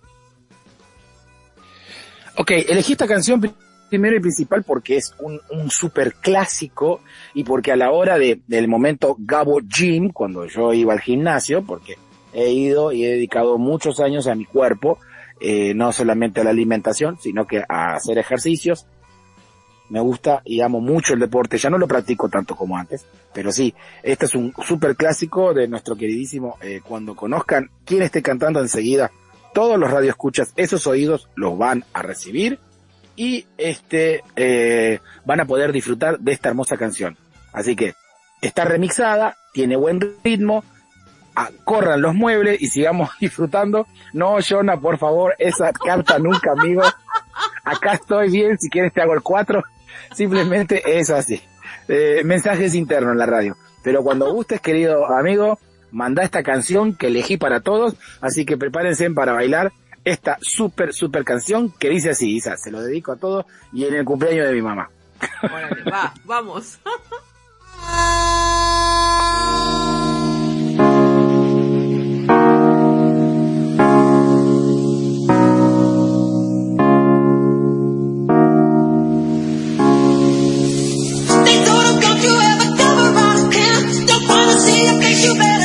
[2.37, 3.41] Ok, elegí esta canción
[3.89, 7.01] primero y principal porque es un, un super clásico
[7.33, 11.61] y porque a la hora de, del momento Gabo Gym, cuando yo iba al gimnasio,
[11.61, 11.97] porque
[12.31, 14.97] he ido y he dedicado muchos años a mi cuerpo,
[15.41, 18.85] eh, no solamente a la alimentación, sino que a hacer ejercicios.
[19.89, 23.51] me gusta y amo mucho el deporte, ya no lo practico tanto como antes, pero
[23.51, 23.73] sí,
[24.03, 29.11] este es un super clásico de nuestro queridísimo, eh, cuando conozcan quién esté cantando enseguida,
[29.53, 32.59] todos los radioescuchas, esos oídos los van a recibir
[33.15, 37.17] y este eh, van a poder disfrutar de esta hermosa canción.
[37.51, 37.93] Así que
[38.41, 40.63] está remixada, tiene buen ritmo,
[41.63, 43.87] corran los muebles y sigamos disfrutando.
[44.13, 46.83] No, Jonah, por favor, esa carta nunca, amigo.
[47.63, 49.63] Acá estoy bien, si quieres te hago el 4.
[50.13, 51.41] Simplemente es así.
[51.87, 53.55] Eh, mensajes internos en la radio.
[53.83, 55.59] Pero cuando gustes, querido amigo,
[55.91, 57.95] manda esta canción que elegí para todos.
[58.21, 59.71] Así que prepárense para bailar
[60.03, 63.95] esta super, super canción que dice así, Isa, se lo dedico a todos y en
[63.95, 64.89] el cumpleaños de mi mamá.
[65.91, 66.79] va, vamos.
[85.21, 85.60] you better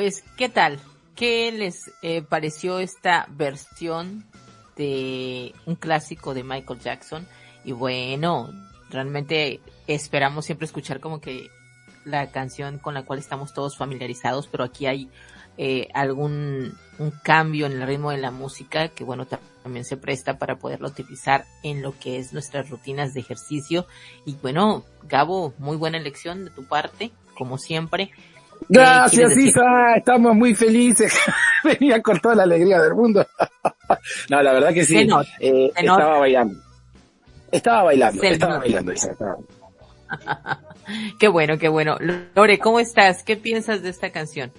[0.00, 0.80] Pues, ¿qué tal?
[1.14, 4.24] ¿Qué les eh, pareció esta versión
[4.74, 7.28] de un clásico de Michael Jackson?
[7.66, 8.48] Y bueno,
[8.88, 11.50] realmente esperamos siempre escuchar como que
[12.06, 15.10] la canción con la cual estamos todos familiarizados, pero aquí hay
[15.58, 19.26] eh, algún un cambio en el ritmo de la música que bueno
[19.62, 23.86] también se presta para poderlo utilizar en lo que es nuestras rutinas de ejercicio
[24.24, 28.12] y bueno Gabo muy buena elección de tu parte como siempre
[28.68, 29.94] Gracias, Isa.
[29.96, 31.18] Estamos muy felices.
[31.64, 33.26] Venía con toda la alegría del mundo.
[34.30, 35.08] no, la verdad que sí.
[35.40, 36.60] Eh, estaba bailando.
[37.50, 38.22] Estaba bailando.
[38.22, 39.16] estaba bailando, Isa.
[41.18, 41.96] qué bueno, qué bueno.
[42.34, 43.22] Lore, ¿cómo estás?
[43.22, 44.52] ¿Qué piensas de esta canción?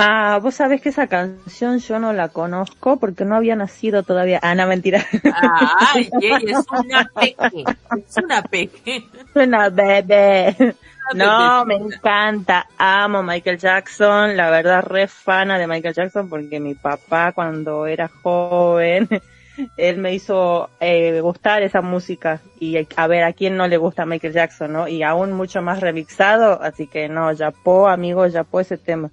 [0.00, 4.38] Ah, vos sabés que esa canción yo no la conozco porque no había nacido todavía.
[4.40, 5.04] Ah, no, mentira.
[5.24, 6.08] Ay,
[6.46, 7.64] es una peque.
[8.06, 8.96] Es una peque.
[8.96, 10.76] Es una bebé.
[11.14, 12.66] No, me encanta.
[12.76, 14.36] Amo Michael Jackson.
[14.36, 19.08] La verdad, re fana de Michael Jackson porque mi papá cuando era joven,
[19.76, 22.40] él me hizo eh, gustar esa música.
[22.60, 24.88] Y a ver, a quién no le gusta Michael Jackson, ¿no?
[24.88, 26.60] Y aún mucho más remixado.
[26.62, 29.10] Así que no, yapó, amigo, yapó ese tema.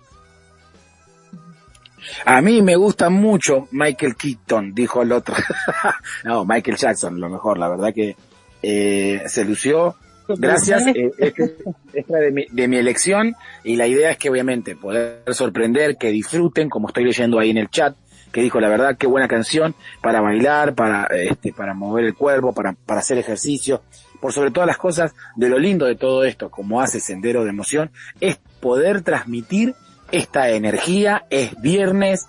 [2.25, 5.35] A mí me gusta mucho Michael Keaton, dijo el otro.
[6.23, 8.15] no, Michael Jackson, lo mejor, la verdad que
[8.61, 9.95] eh, se lució
[10.27, 11.11] Gracias, eh,
[11.93, 16.09] esta de mi, de mi elección y la idea es que obviamente poder sorprender, que
[16.09, 17.95] disfruten, como estoy leyendo ahí en el chat,
[18.31, 22.53] que dijo la verdad, qué buena canción para bailar, para, este, para mover el cuerpo,
[22.53, 23.81] para, para hacer ejercicio,
[24.19, 27.51] por sobre todas las cosas, de lo lindo de todo esto, como hace Sendero de
[27.51, 29.75] Emoción, es poder transmitir
[30.11, 32.27] esta energía, es viernes,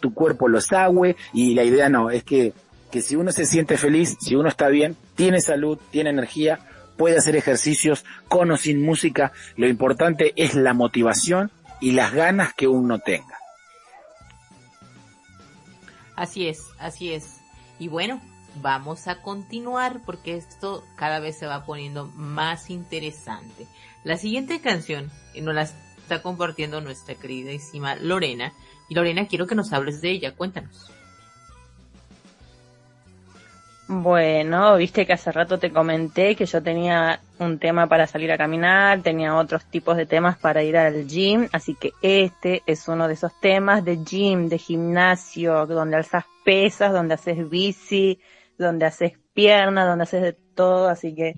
[0.00, 2.52] tu cuerpo lo sabe y la idea no, es que,
[2.90, 6.58] que si uno se siente feliz, si uno está bien, tiene salud, tiene energía,
[6.96, 12.54] puede hacer ejercicios con o sin música, lo importante es la motivación y las ganas
[12.54, 13.38] que uno tenga.
[16.16, 17.40] Así es, así es.
[17.78, 18.20] Y bueno,
[18.62, 23.66] vamos a continuar porque esto cada vez se va poniendo más interesante.
[24.02, 28.52] La siguiente canción nos la está compartiendo nuestra queridísima Lorena.
[28.88, 30.90] Y Lorena, quiero que nos hables de ella, cuéntanos.
[33.88, 38.38] Bueno, viste que hace rato te comenté que yo tenía un tema para salir a
[38.38, 43.06] caminar, tenía otros tipos de temas para ir al gym, así que este es uno
[43.06, 48.18] de esos temas de gym, de gimnasio, donde alzas pesas, donde haces bici,
[48.58, 51.36] donde haces piernas, donde haces de todo, así que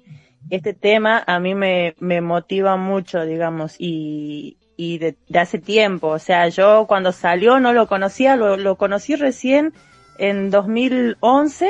[0.49, 6.19] este tema a mí me, me motiva mucho, digamos, y, y de, hace tiempo, o
[6.19, 9.75] sea, yo cuando salió no lo conocía, lo, lo conocí recién
[10.17, 11.69] en 2011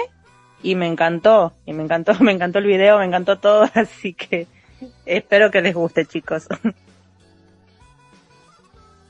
[0.63, 4.47] y me encantó, y me encantó, me encantó el video, me encantó todo, así que
[5.07, 6.47] espero que les guste chicos.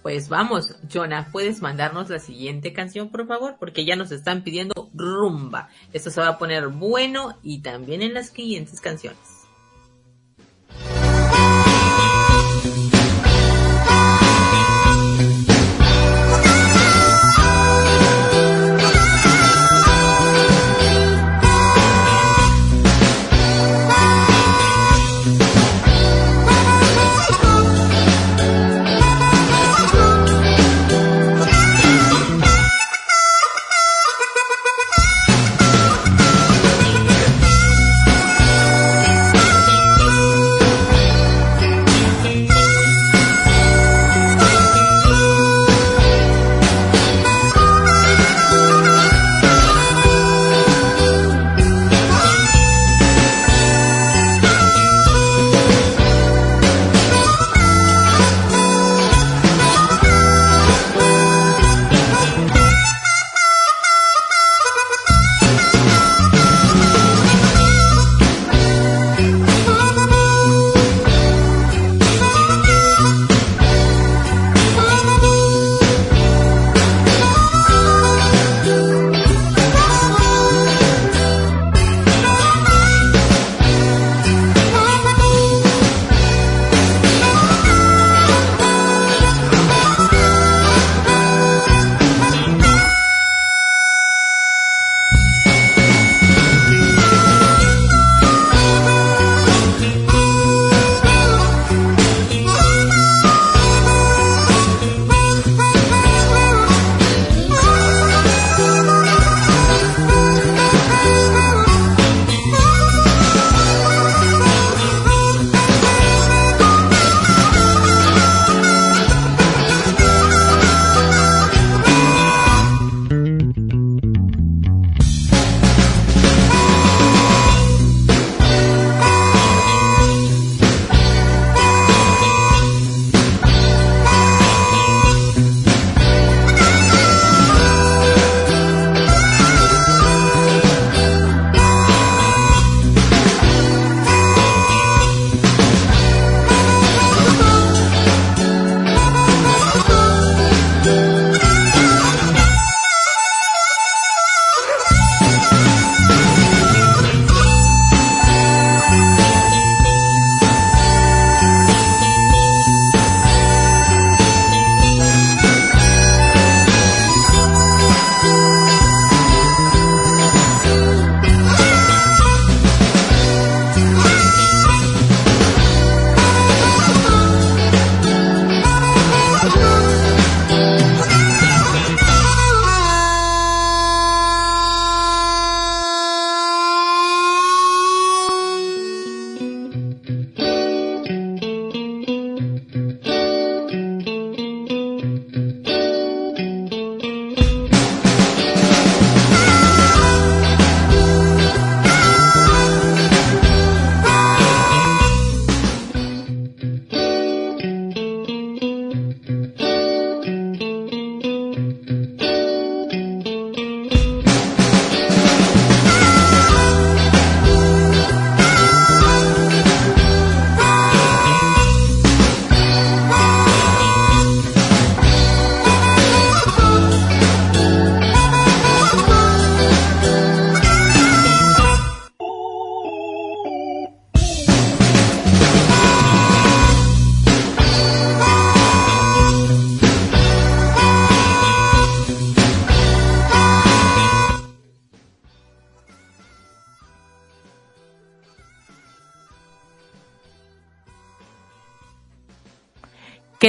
[0.03, 3.57] Pues vamos, Jonah, ¿puedes mandarnos la siguiente canción, por favor?
[3.59, 5.69] Porque ya nos están pidiendo rumba.
[5.93, 9.38] Esto se va a poner bueno y también en las siguientes canciones.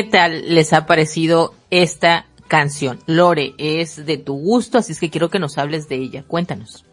[0.09, 2.99] Tal les ha parecido esta canción?
[3.05, 6.23] Lore, es de tu gusto, así es que quiero que nos hables de ella.
[6.27, 6.85] Cuéntanos.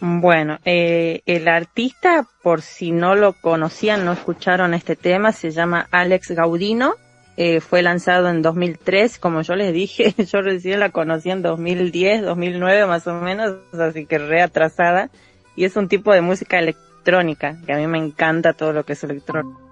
[0.00, 5.88] Bueno, eh, el artista, por si no lo conocían, no escucharon este tema, se llama
[5.90, 6.94] Alex Gaudino.
[7.36, 12.22] Eh, fue lanzado en 2003, como yo les dije, yo recién la conocí en 2010,
[12.22, 15.10] 2009 más o menos, así que re atrasada.
[15.56, 18.92] Y es un tipo de música electrónica, que a mí me encanta todo lo que
[18.92, 19.63] es electrónico.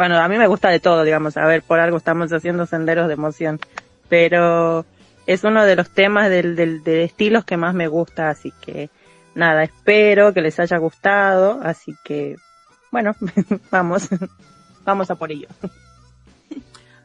[0.00, 3.06] Bueno, a mí me gusta de todo, digamos, a ver, por algo estamos haciendo senderos
[3.06, 3.60] de emoción.
[4.08, 4.86] Pero
[5.26, 8.88] es uno de los temas del, del, de estilos que más me gusta, así que
[9.34, 12.36] nada, espero que les haya gustado, así que
[12.90, 13.14] bueno,
[13.70, 14.08] vamos,
[14.86, 15.48] vamos a por ello.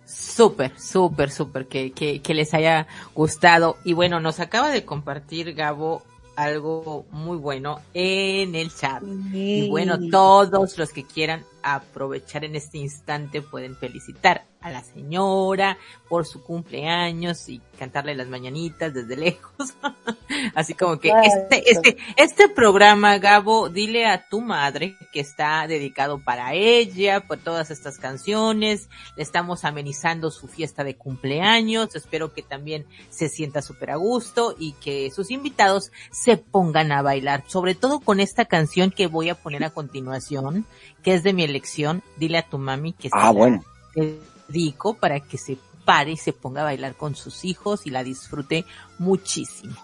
[0.06, 3.76] Súper, súper, súper, que, que, que les haya gustado.
[3.84, 6.02] Y bueno, nos acaba de compartir Gabo
[6.36, 9.04] algo muy bueno en el chat.
[9.34, 15.78] Y bueno, todos los que quieran aprovechar en este instante pueden felicitar a la señora
[16.10, 19.76] por su cumpleaños y cantarle las mañanitas desde lejos.
[20.56, 26.20] Así como que este, este, este programa, Gabo, dile a tu madre que está dedicado
[26.20, 28.90] para ella, por todas estas canciones.
[29.16, 31.96] Le estamos amenizando su fiesta de cumpleaños.
[31.96, 37.04] Espero que también se sienta súper a gusto y que sus invitados se pongan a
[37.04, 40.66] bailar, sobre todo con esta canción que voy a poner a continuación,
[41.04, 42.02] que es de mi elección.
[42.18, 43.64] Dile a tu mami que ah, bueno.
[44.48, 48.04] Dedico para que se pare y se ponga a bailar con sus hijos y la
[48.04, 48.66] disfrute
[49.00, 49.76] muchísimo.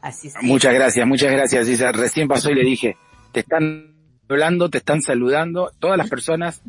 [0.00, 0.34] Así es.
[0.42, 1.92] Muchas gracias, muchas gracias, Isa.
[1.92, 2.96] Recién pasó y le dije,
[3.32, 3.94] te están
[4.28, 6.62] hablando, te están saludando, todas las personas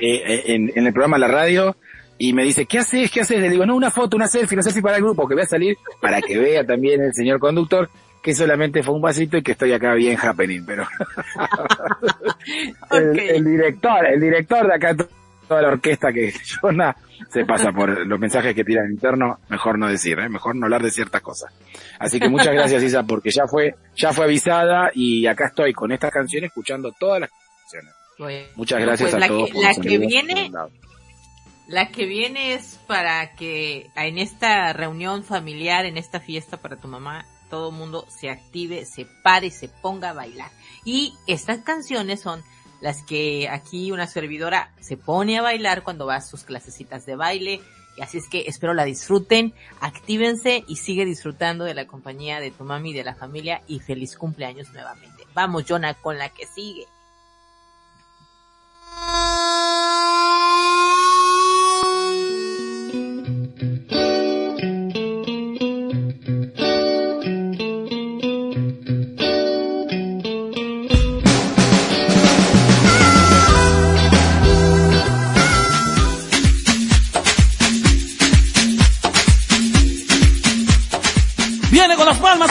[0.00, 1.76] eh, eh, en, en, el programa la radio,
[2.16, 3.10] y me dice, ¿qué haces?
[3.10, 3.40] ¿Qué haces?
[3.40, 5.46] Le digo, no, una foto, una selfie, una selfie para el grupo, que voy a
[5.46, 7.88] salir para que vea también el señor conductor
[8.22, 10.86] que solamente fue un vasito y que estoy acá bien happening, pero
[12.90, 14.96] el, director, el director de acá,
[15.48, 16.32] toda la orquesta que
[16.62, 16.94] Jonah
[17.30, 20.28] se pasa por los mensajes que tiran interno, mejor no decir, ¿eh?
[20.28, 21.52] mejor no hablar de ciertas cosas.
[21.98, 25.90] Así que muchas gracias Isa, porque ya fue, ya fue avisada y acá estoy con
[25.90, 28.48] esta canción escuchando todas las canciones.
[28.54, 29.50] muchas gracias pues a todos.
[29.54, 30.52] la que viene,
[31.68, 36.88] la que viene es para que en esta reunión familiar, en esta fiesta para tu
[36.88, 40.50] mamá, todo el mundo se active, se pare, se ponga a bailar.
[40.84, 42.42] Y estas canciones son
[42.80, 47.16] las que aquí una servidora se pone a bailar cuando va a sus clasecitas de
[47.16, 47.60] baile.
[47.96, 52.52] Y así es que espero la disfruten, actívense y sigue disfrutando de la compañía de
[52.52, 55.26] tu mami y de la familia y feliz cumpleaños nuevamente.
[55.34, 56.86] Vamos, Jonah, con la que sigue.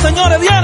[0.01, 0.56] Señores, viene.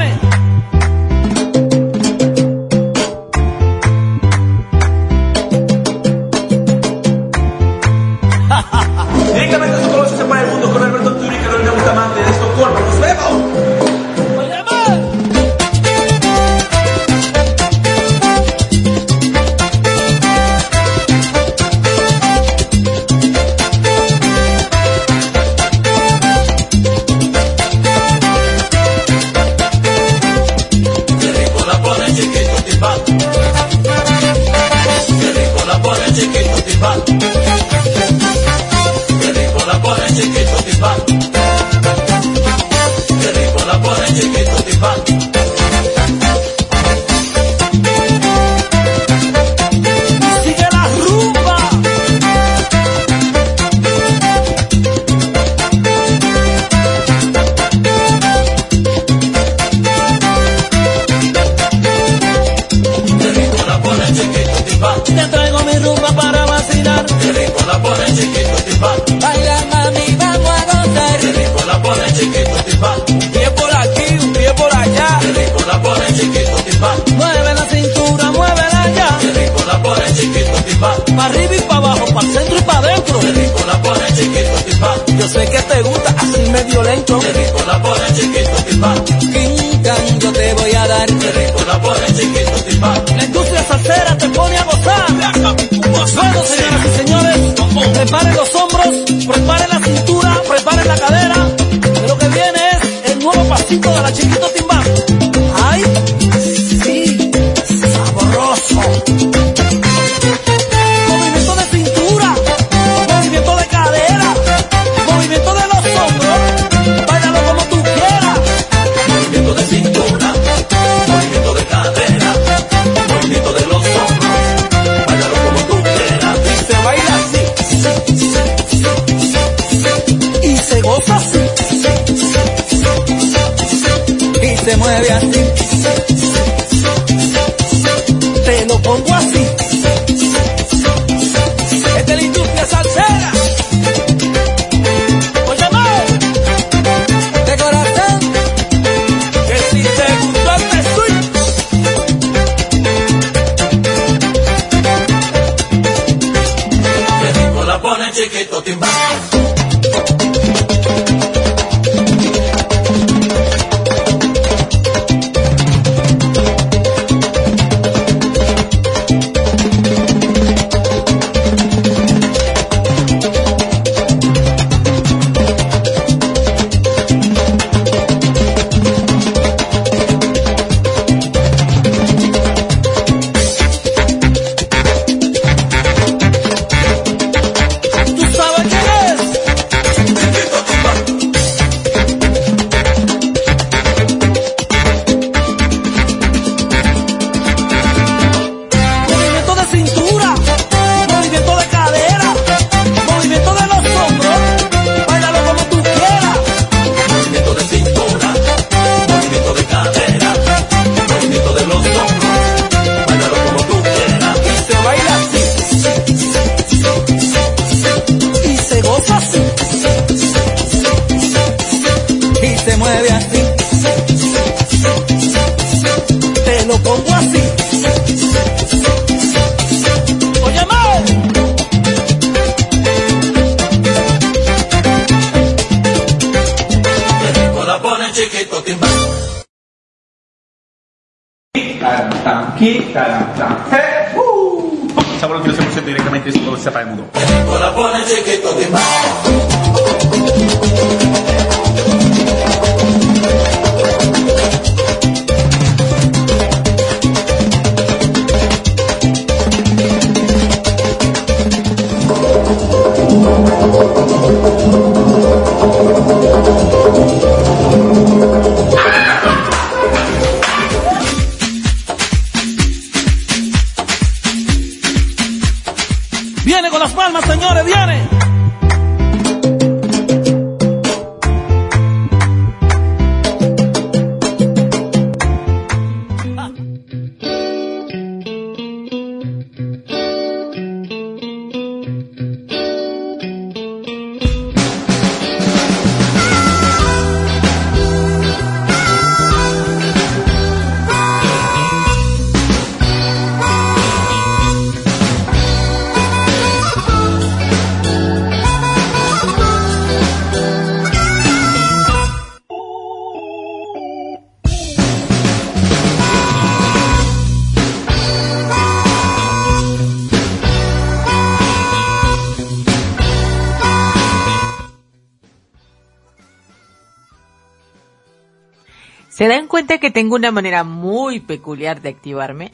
[329.24, 332.52] ¿Se dan cuenta que tengo una manera muy peculiar de activarme?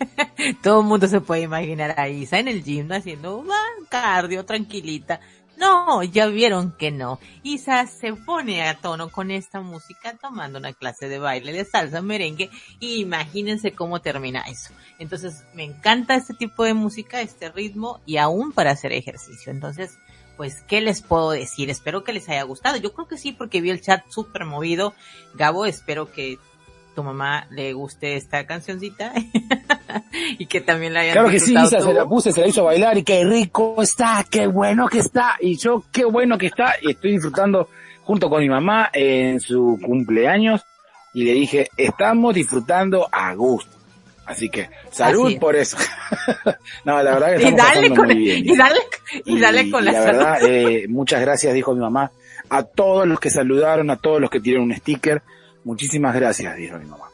[0.62, 5.20] Todo el mundo se puede imaginar a Isa en el gym haciendo ah, cardio tranquilita.
[5.56, 7.18] No, ya vieron que no.
[7.42, 12.02] Isa se pone a tono con esta música tomando una clase de baile de salsa
[12.02, 14.74] merengue y imagínense cómo termina eso.
[14.98, 19.50] Entonces me encanta este tipo de música, este ritmo y aún para hacer ejercicio.
[19.50, 19.96] Entonces,
[20.36, 21.70] pues, ¿qué les puedo decir?
[21.70, 22.76] Espero que les haya gustado.
[22.76, 24.94] Yo creo que sí, porque vi el chat súper movido.
[25.34, 26.38] Gabo, espero que
[26.94, 29.12] tu mamá le guste esta cancioncita
[30.38, 32.64] y que también la hayan Claro que sí, Isa se la puse, se la hizo
[32.64, 35.36] bailar y qué rico está, qué bueno que está.
[35.40, 36.74] Y yo, qué bueno que está.
[36.82, 37.68] Y estoy disfrutando
[38.04, 40.62] junto con mi mamá en su cumpleaños.
[41.14, 43.81] Y le dije, estamos disfrutando a gusto.
[44.26, 45.76] Así que, salud Así por eso.
[46.84, 48.48] no, la verdad que Y estamos dale pasando con, muy bien.
[48.48, 48.80] y dale,
[49.24, 50.18] y dale con la, la salud.
[50.18, 52.10] verdad, eh, muchas gracias, dijo mi mamá.
[52.48, 55.22] A todos los que saludaron, a todos los que tiraron un sticker,
[55.64, 57.06] muchísimas gracias, dijo mi mamá.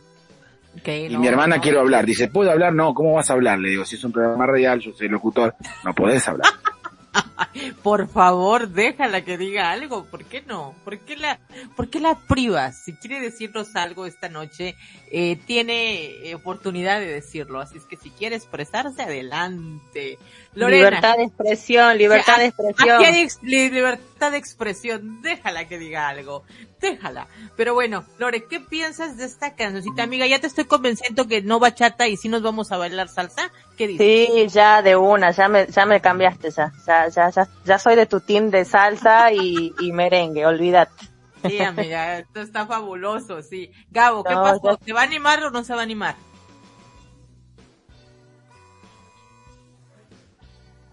[0.84, 1.62] Y no, mi hermana no.
[1.62, 2.06] quiero hablar.
[2.06, 2.72] Dice, ¿puedo hablar?
[2.72, 3.58] No, ¿cómo vas a hablar?
[3.58, 5.54] Le digo, si es un programa real, yo soy locutor,
[5.84, 6.48] no podés hablar.
[7.82, 10.04] Por favor, déjala que diga algo.
[10.04, 10.74] ¿Por qué no?
[10.84, 11.38] ¿Por qué la,
[11.76, 12.82] por qué la privas?
[12.84, 14.76] Si quiere decirnos algo esta noche,
[15.10, 17.60] eh, tiene oportunidad de decirlo.
[17.60, 20.18] Así es que si quiere expresarse, adelante.
[20.54, 20.88] Lorena.
[20.90, 22.96] Libertad de expresión, libertad Sí, de expresión.
[22.96, 25.22] Aquí hay libertad de expresión.
[25.22, 26.42] Déjala que diga algo.
[26.80, 27.26] Déjala.
[27.56, 30.26] Pero bueno, Lore, ¿qué piensas de esta cancioncita, amiga?
[30.26, 33.50] Ya te estoy convenciendo que no bachata y si nos vamos a bailar salsa.
[33.76, 34.28] ¿Qué dices?
[34.28, 37.96] Sí, ya de una, ya me, ya me cambiaste ya, ya, ya, ya, ya soy
[37.96, 41.08] de tu team de salsa y, y merengue, olvídate.
[41.46, 43.70] Sí, amiga, esto está fabuloso, sí.
[43.90, 44.78] Gabo, ¿qué pasó?
[44.84, 46.16] ¿Se va a animar o no se va a animar?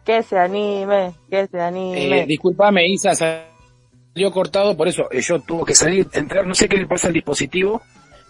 [0.06, 2.22] Que se anime, que se anime.
[2.22, 6.70] Eh, disculpame, Isa, salió cortado, por eso eh, yo tuve que salir, entrar, no sé
[6.70, 7.82] qué le pasa al dispositivo,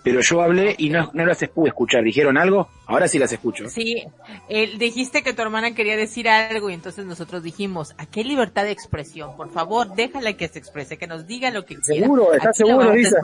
[0.06, 2.04] pero yo hablé y no, no las pude escuchar.
[2.04, 2.70] ¿Dijeron algo?
[2.86, 3.68] Ahora sí las escucho.
[3.70, 4.04] Sí,
[4.78, 8.72] dijiste que tu hermana quería decir algo y entonces nosotros dijimos, ¿a qué libertad de
[8.72, 9.36] expresión?
[9.36, 12.04] Por favor, déjala que se exprese, que nos diga lo que quiera.
[12.04, 12.34] ¿Seguro?
[12.36, 13.18] ¿Estás seguro, Lisa?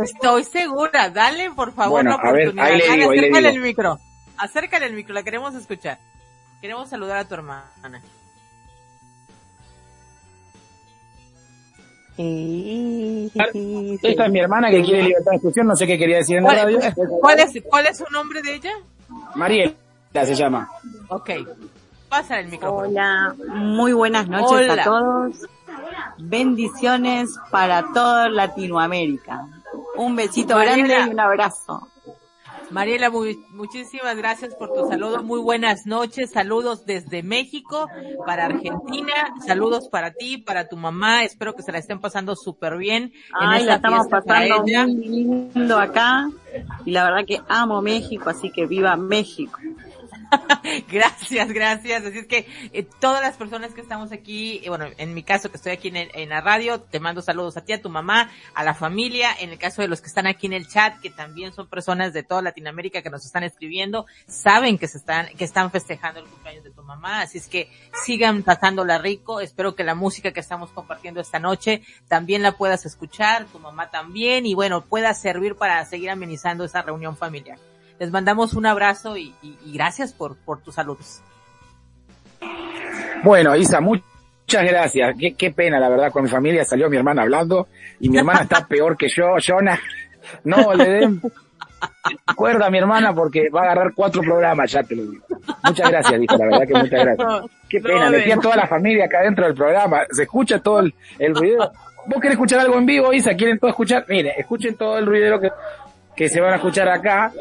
[0.00, 2.64] Estoy segura, dale por favor la oportunidad.
[2.64, 3.98] ahí le digo, acércale el micro,
[4.36, 5.98] acércale el micro, la queremos escuchar.
[6.64, 8.00] Queremos saludar a tu hermana.
[14.02, 16.44] Esta es mi hermana que quiere libertad de expresión, no sé qué quería decir en
[16.44, 16.78] la radio.
[17.20, 18.72] ¿Cuál es, ¿Cuál es su nombre de ella?
[19.34, 19.74] Mariela
[20.12, 20.70] se llama.
[21.08, 21.32] Ok,
[22.08, 22.88] pasa el micrófono.
[22.88, 25.46] Hola, muy buenas noches a todos.
[26.16, 29.46] Bendiciones para toda Latinoamérica.
[29.96, 31.90] Un besito grande y un abrazo.
[32.74, 33.08] Mariela,
[33.50, 35.22] muchísimas gracias por tu saludo.
[35.22, 36.32] Muy buenas noches.
[36.32, 37.88] Saludos desde México
[38.26, 39.12] para Argentina.
[39.46, 41.22] Saludos para ti, para tu mamá.
[41.22, 43.12] Espero que se la estén pasando súper bien.
[43.32, 46.28] Ay, la estamos pasando muy lindo acá.
[46.84, 49.56] Y la verdad que amo México, así que viva México.
[50.90, 52.04] gracias, gracias.
[52.04, 55.56] Así es que eh, todas las personas que estamos aquí, bueno, en mi caso que
[55.56, 58.74] estoy aquí en, la radio, te mando saludos a ti, a tu mamá, a la
[58.74, 59.30] familia.
[59.38, 62.12] En el caso de los que están aquí en el chat, que también son personas
[62.12, 66.26] de toda Latinoamérica que nos están escribiendo, saben que se están, que están festejando el
[66.26, 67.22] cumpleaños de tu mamá.
[67.22, 67.70] Así es que
[68.04, 69.40] sigan pasándola rico.
[69.40, 73.90] Espero que la música que estamos compartiendo esta noche también la puedas escuchar, tu mamá
[73.90, 77.58] también, y bueno, pueda servir para seguir amenizando esa reunión familiar.
[77.98, 79.34] Les mandamos un abrazo y,
[79.66, 81.22] gracias por, por tus saludos.
[83.22, 85.16] Bueno, Isa, muchas gracias.
[85.38, 87.68] Qué, pena, la verdad, con mi familia salió mi hermana hablando
[88.00, 89.36] y mi hermana está peor que yo.
[89.44, 89.78] Jonah,
[90.44, 91.22] no le den
[92.36, 95.24] cuerda a mi hermana porque va a agarrar cuatro programas, ya te lo digo.
[95.64, 97.50] Muchas gracias, dijo, la verdad que muchas gracias.
[97.68, 100.02] Qué pena, le a toda la familia acá dentro del programa.
[100.10, 101.72] Se escucha todo el, el ruido.
[102.06, 103.34] ¿Vos querés escuchar algo en vivo, Isa?
[103.34, 104.04] ¿Quieren todo escuchar?
[104.08, 105.50] Mire, escuchen todo el ruidero que,
[106.14, 107.32] que se van a escuchar acá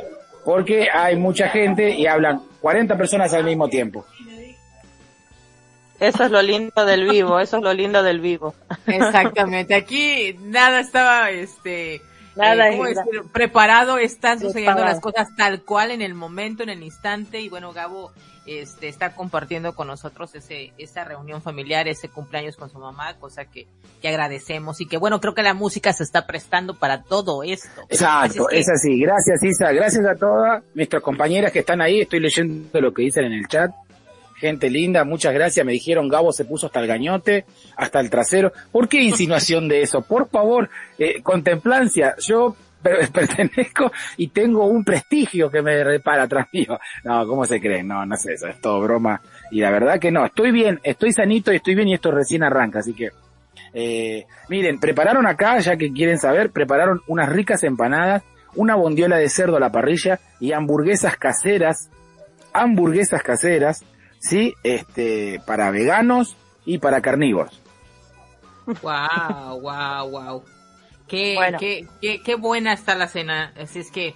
[0.45, 4.05] porque hay mucha gente y hablan 40 personas al mismo tiempo.
[5.99, 8.53] Eso es lo lindo del vivo, eso es lo lindo del vivo.
[8.87, 12.01] Exactamente, aquí nada estaba, este,
[12.35, 12.95] nada eh,
[13.31, 17.73] preparado, están sucediendo las cosas tal cual en el momento, en el instante, y bueno,
[17.73, 18.11] Gabo,
[18.45, 23.45] este, está compartiendo con nosotros ese, esa reunión familiar, ese cumpleaños con su mamá, cosa
[23.45, 23.67] que,
[24.01, 27.83] que agradecemos y que bueno, creo que la música se está prestando para todo esto.
[27.89, 28.99] Exacto, es, así.
[28.99, 33.25] Gracias Isa, gracias a todas nuestras compañeras que están ahí, estoy leyendo lo que dicen
[33.25, 33.71] en el chat.
[34.43, 35.65] Gente linda, muchas gracias.
[35.65, 37.45] Me dijeron Gabo se puso hasta el gañote,
[37.77, 38.51] hasta el trasero.
[38.73, 40.01] ¿Por qué insinuación de eso?
[40.01, 40.69] Por favor,
[40.99, 42.15] eh, contemplancia.
[42.19, 42.53] Yo
[43.13, 46.77] pertenezco y tengo un prestigio que me repara atrás mío.
[47.05, 47.83] No, ¿cómo se cree?
[47.83, 49.21] No, no sé eso, es todo broma.
[49.49, 52.43] Y la verdad que no, estoy bien, estoy sanito y estoy bien y esto recién
[52.43, 53.11] arranca, así que...
[53.73, 58.23] Eh, miren, prepararon acá, ya que quieren saber, prepararon unas ricas empanadas,
[58.55, 61.89] una bondiola de cerdo a la parrilla y hamburguesas caseras,
[62.51, 63.85] hamburguesas caseras,
[64.23, 67.61] sí, este, para veganos y para carnívoros.
[68.65, 70.43] Wow, wow, wow.
[71.07, 73.53] Qué, qué, qué, qué, buena está la cena.
[73.59, 74.15] Así es que,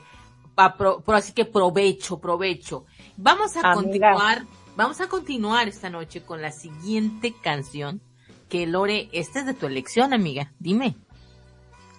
[0.77, 2.85] pro, así que provecho, provecho.
[3.17, 4.45] Vamos a continuar,
[4.75, 8.01] vamos a continuar esta noche con la siguiente canción.
[8.49, 10.53] Que Lore, esta es de tu elección, amiga.
[10.57, 10.95] Dime.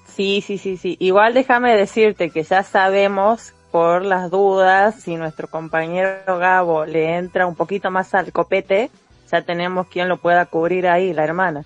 [0.06, 0.96] Sí, sí, sí, sí.
[0.98, 7.46] Igual déjame decirte que ya sabemos por las dudas si nuestro compañero Gabo le entra
[7.46, 8.90] un poquito más al copete,
[9.30, 11.64] ya tenemos quien lo pueda cubrir ahí, la hermana.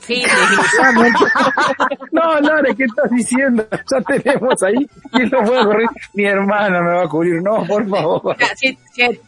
[0.00, 0.22] Sí,
[2.12, 3.66] no, Lore, ¿qué estás diciendo?
[3.70, 4.88] Ya tenemos ahí.
[5.12, 5.88] ¿Quién lo puede correr?
[6.14, 7.42] Mi hermana me va a cubrir.
[7.42, 8.36] No, por favor.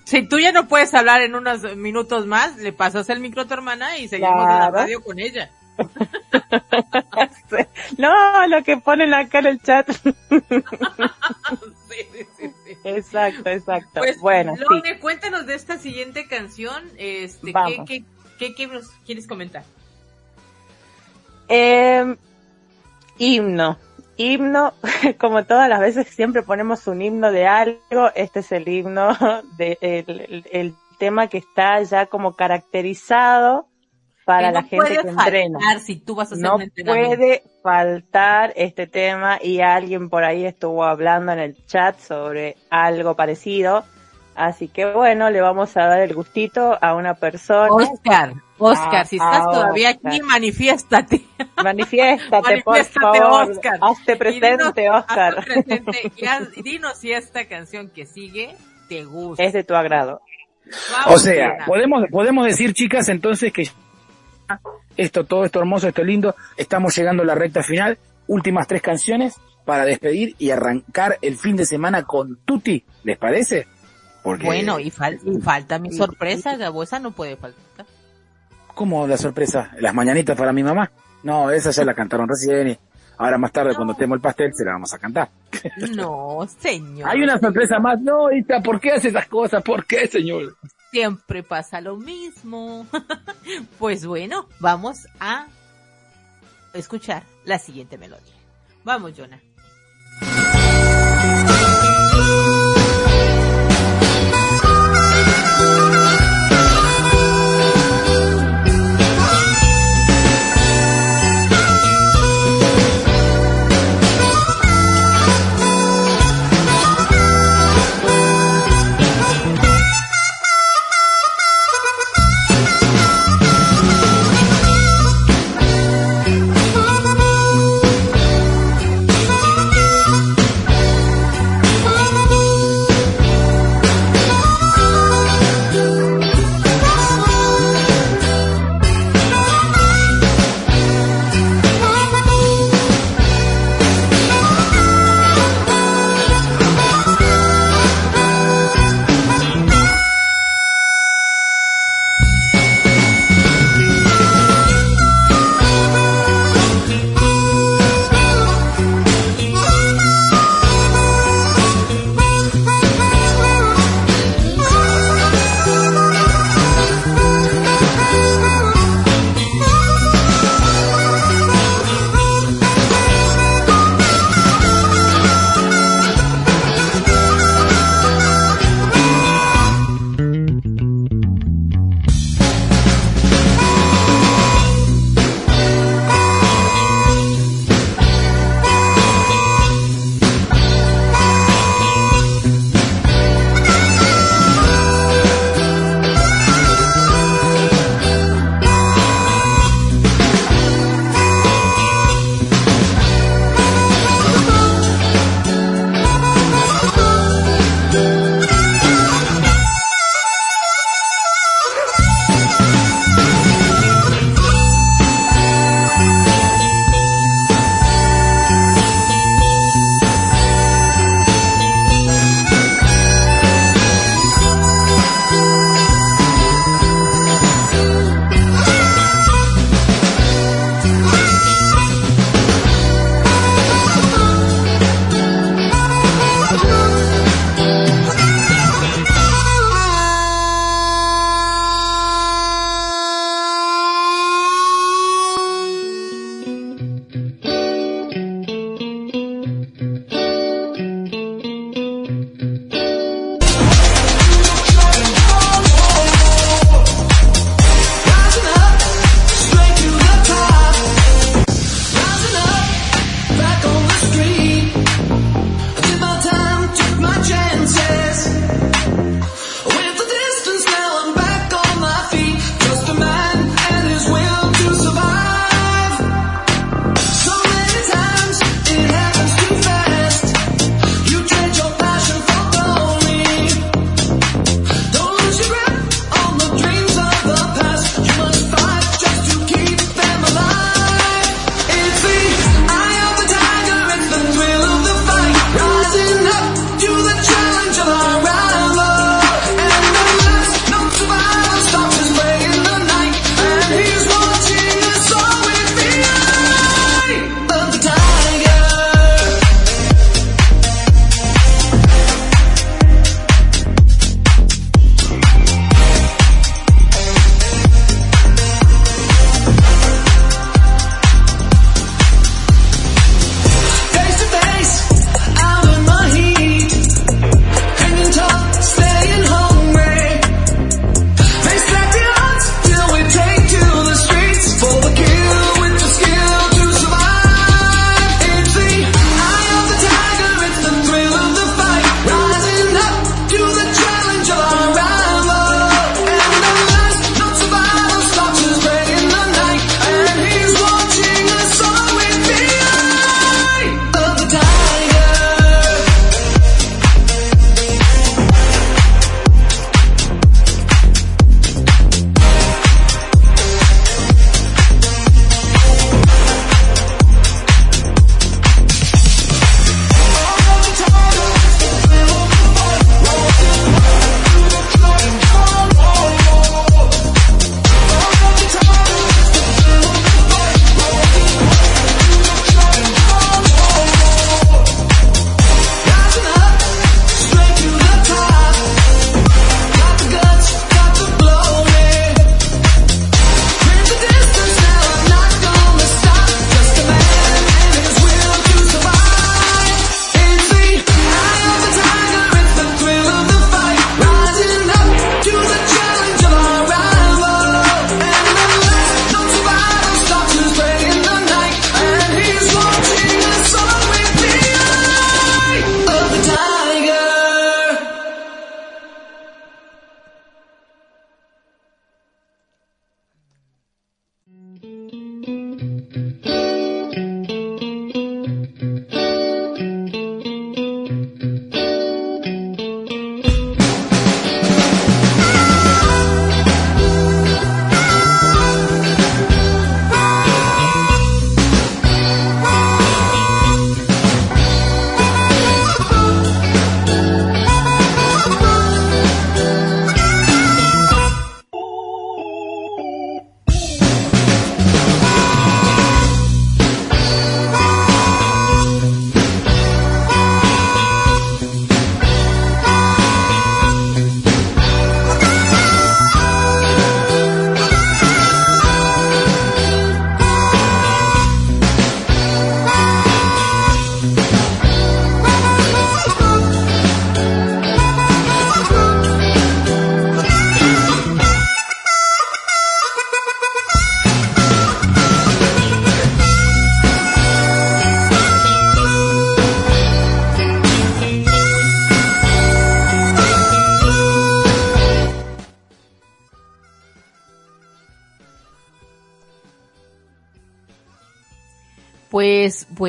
[0.04, 3.44] Si, tú ya no puedes hablar en unos minutos más, le pasas el micro a
[3.46, 5.50] tu hermana y seguimos en la radio con ella.
[7.98, 9.90] no, lo que ponen acá en el chat.
[9.90, 10.14] sí,
[12.12, 12.52] sí, sí,
[12.84, 14.00] Exacto, exacto.
[14.00, 16.82] Pues, bueno, Lore, cuéntanos de esta siguiente canción.
[16.96, 17.52] Este,
[17.86, 18.04] ¿qué,
[18.38, 19.64] qué, qué nos quieres comentar?
[21.48, 22.16] Eh,
[23.18, 23.78] himno.
[24.16, 24.74] Himno,
[25.18, 29.16] como todas las veces siempre ponemos un himno de algo, este es el himno,
[29.56, 29.78] de,
[30.50, 33.66] el, tema que está ya como caracterizado
[34.30, 35.58] para la gente que entrena.
[35.84, 41.32] Si tú vas a no puede faltar este tema y alguien por ahí estuvo hablando
[41.32, 43.84] en el chat sobre algo parecido.
[44.36, 47.72] Así que bueno, le vamos a dar el gustito a una persona.
[47.72, 51.22] Oscar, Oscar, si estás todavía aquí, manifiéstate.
[51.62, 53.50] Manifiéstate, por favor.
[53.50, 53.78] Oscar.
[53.82, 55.38] Hazte presente, Oscar.
[55.40, 56.12] Hazte presente
[56.56, 58.54] y dinos si esta canción que sigue
[58.88, 59.42] te gusta.
[59.42, 60.20] Es de tu agrado.
[61.06, 63.68] o sea, podemos, podemos decir, chicas, entonces que
[64.96, 69.36] esto, todo esto hermoso, esto lindo, estamos llegando a la recta final, últimas tres canciones
[69.64, 73.66] para despedir y arrancar el fin de semana con Tuti, ¿les parece?
[74.22, 77.86] Bueno, y, falta mi sorpresa, la esa no puede faltar.
[78.74, 79.70] ¿Cómo la sorpresa?
[79.78, 80.90] ¿Las mañanitas para mi mamá?
[81.22, 82.78] No, esa ya la cantaron recién y
[83.18, 85.28] ahora más tarde cuando temo el pastel se la vamos a cantar.
[85.94, 87.08] No, señor.
[87.08, 88.00] Hay una sorpresa más.
[88.00, 88.28] No,
[88.64, 89.62] ¿por qué hace esas cosas?
[89.62, 90.56] ¿Por qué, señor?
[90.90, 92.86] Siempre pasa lo mismo.
[93.78, 95.46] pues bueno, vamos a
[96.72, 98.34] escuchar la siguiente melodía.
[98.84, 99.40] Vamos, Jonah.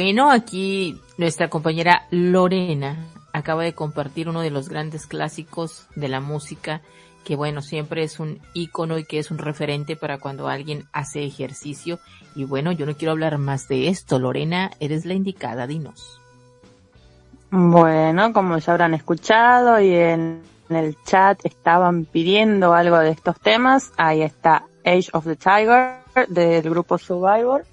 [0.01, 2.97] Bueno, aquí nuestra compañera Lorena
[3.33, 6.81] acaba de compartir uno de los grandes clásicos de la música,
[7.23, 11.23] que bueno, siempre es un ícono y que es un referente para cuando alguien hace
[11.23, 11.99] ejercicio.
[12.33, 14.17] Y bueno, yo no quiero hablar más de esto.
[14.17, 16.19] Lorena, eres la indicada, dinos.
[17.51, 23.91] Bueno, como ya habrán escuchado y en el chat estaban pidiendo algo de estos temas,
[23.97, 27.65] ahí está Age of the Tiger del grupo Survivor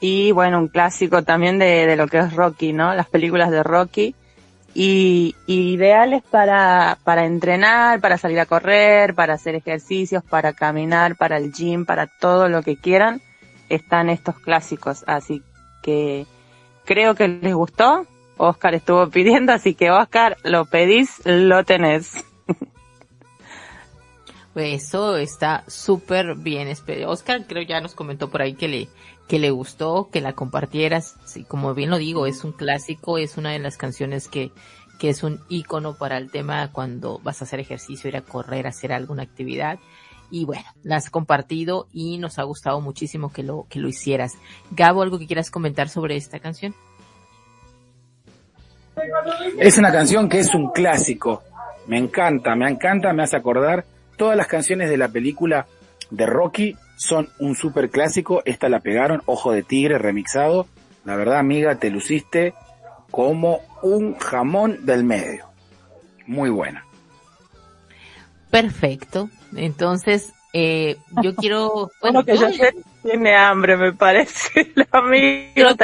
[0.00, 2.94] y bueno, un clásico también de, de lo que es Rocky, ¿no?
[2.94, 4.14] Las películas de Rocky
[4.74, 11.36] y, ideales para, para entrenar, para salir a correr, para hacer ejercicios, para caminar, para
[11.36, 13.20] el gym, para todo lo que quieran,
[13.68, 15.02] están estos clásicos.
[15.08, 15.42] Así
[15.82, 16.26] que
[16.84, 18.06] creo que les gustó.
[18.36, 22.24] Oscar estuvo pidiendo, así que Oscar, lo pedís, lo tenés.
[24.54, 26.74] Pues eso está súper bien.
[27.06, 28.88] Oscar creo ya nos comentó por ahí que le,
[29.28, 31.16] que le gustó, que la compartieras.
[31.24, 34.50] Sí, como bien lo digo, es un clásico, es una de las canciones que,
[34.98, 38.66] que es un icono para el tema cuando vas a hacer ejercicio, ir a correr,
[38.66, 39.78] hacer alguna actividad.
[40.30, 44.32] Y bueno, la has compartido y nos ha gustado muchísimo que lo, que lo hicieras.
[44.70, 46.74] Gabo, ¿algo que quieras comentar sobre esta canción?
[49.58, 51.42] Es una canción que es un clásico.
[51.86, 53.84] Me encanta, me encanta, me hace acordar
[54.18, 55.68] Todas las canciones de la película
[56.10, 58.42] de Rocky son un super clásico.
[58.44, 60.66] Esta la pegaron, Ojo de Tigre remixado.
[61.04, 62.54] La verdad, amiga, te luciste
[63.10, 65.46] como un jamón del medio.
[66.26, 66.84] Muy buena.
[68.50, 68.68] Pero
[69.56, 71.90] Entonces, eh, yo quiero...
[72.00, 72.50] Bueno, que ya
[73.02, 74.72] tiene hambre, me parece.
[74.74, 75.74] La amiga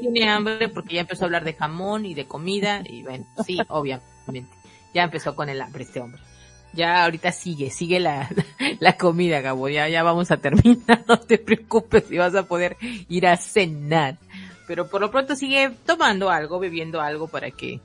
[0.00, 2.82] tiene hambre porque ya empezó a hablar de jamón y de comida.
[2.84, 4.50] Y bueno, sí, obviamente.
[4.94, 6.20] Ya empezó con el hambre este hombre.
[6.72, 8.28] Ya ahorita sigue, sigue la,
[8.80, 9.68] la comida, Gabo.
[9.68, 11.04] Ya, ya vamos a terminar.
[11.08, 12.76] No te preocupes si vas a poder
[13.08, 14.16] ir a cenar.
[14.66, 17.80] Pero por lo pronto sigue tomando algo, bebiendo algo para que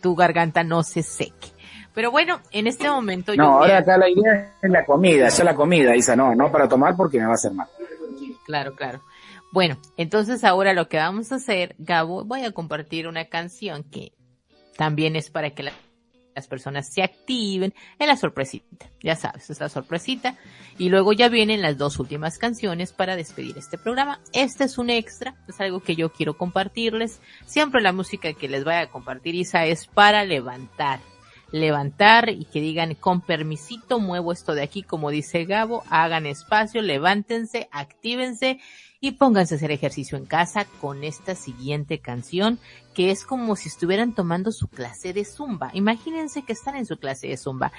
[0.00, 1.48] tu garganta no se seque.
[1.94, 5.54] Pero bueno, en este momento No, ahora acá la idea es la comida, ya la
[5.54, 7.66] comida, Isa, no, no para tomar porque me va a hacer mal.
[8.46, 9.02] Claro, claro.
[9.52, 14.12] Bueno, entonces ahora lo que vamos a hacer, Gabo, voy a compartir una canción que
[14.76, 15.72] también es para que la
[16.38, 18.86] las personas se activen en la sorpresita.
[19.02, 20.36] Ya sabes, es la sorpresita.
[20.78, 24.20] Y luego ya vienen las dos últimas canciones para despedir este programa.
[24.32, 27.20] Este es un extra, es algo que yo quiero compartirles.
[27.44, 31.00] Siempre la música que les vaya a compartir Isa es para levantar.
[31.50, 36.82] Levantar y que digan con permisito muevo esto de aquí como dice Gabo, hagan espacio,
[36.82, 38.60] levántense, actívense
[39.00, 42.58] y pónganse a hacer ejercicio en casa con esta siguiente canción
[42.94, 45.70] que es como si estuvieran tomando su clase de zumba.
[45.72, 47.72] Imagínense que están en su clase de zumba.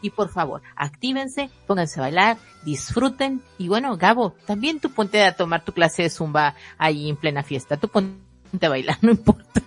[0.00, 3.42] Y, por favor, actívense, pónganse a bailar, disfruten.
[3.58, 7.42] Y bueno, Gabo, también tú ponte a tomar tu clase de zumba ahí en plena
[7.42, 7.78] fiesta.
[7.78, 9.62] Tú ponte a bailar, no importa.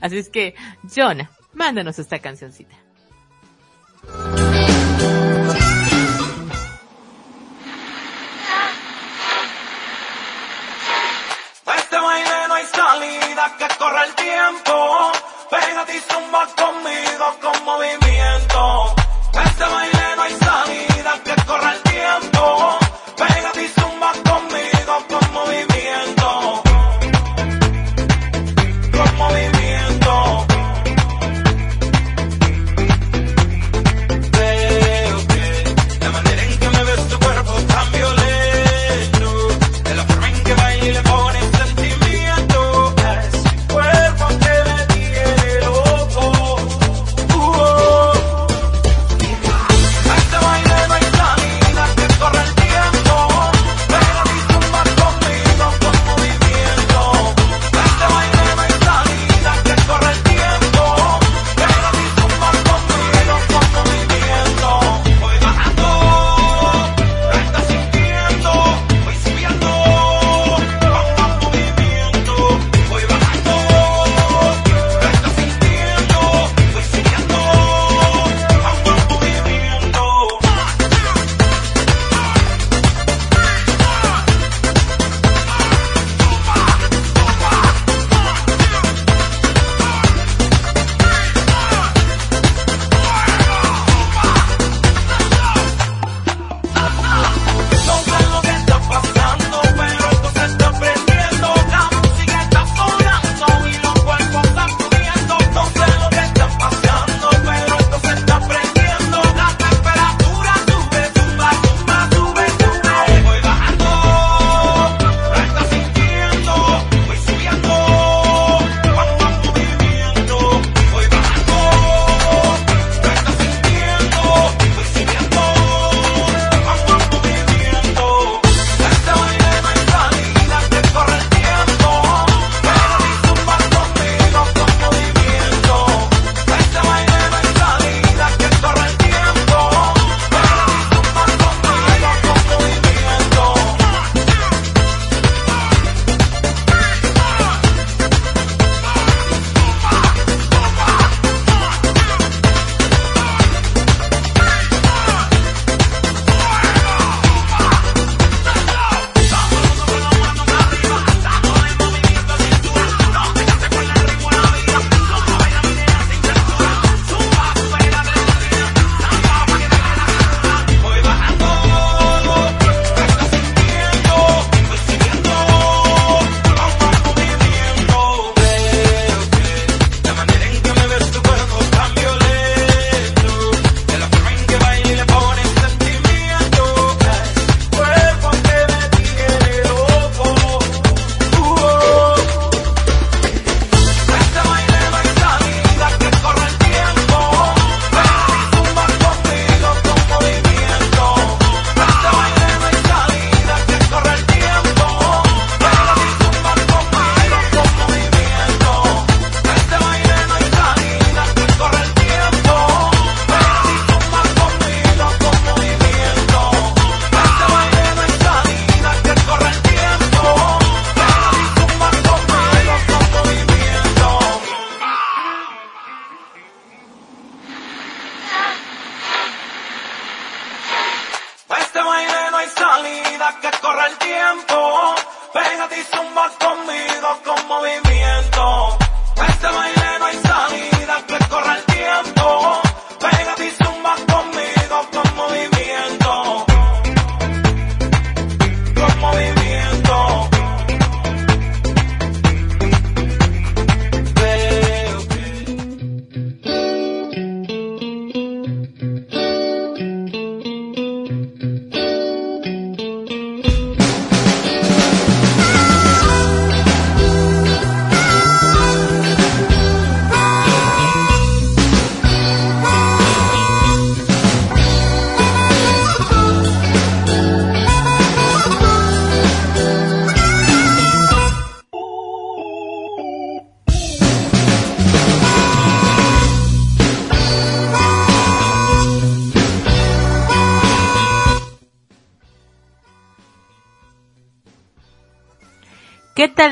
[0.00, 0.54] Así es que,
[0.94, 2.76] Jonah, mándanos esta cancioncita.
[13.52, 15.12] Que corre el tiempo.
[15.50, 18.94] Pégate y zumba conmigo con movimiento.
[19.32, 19.64] Este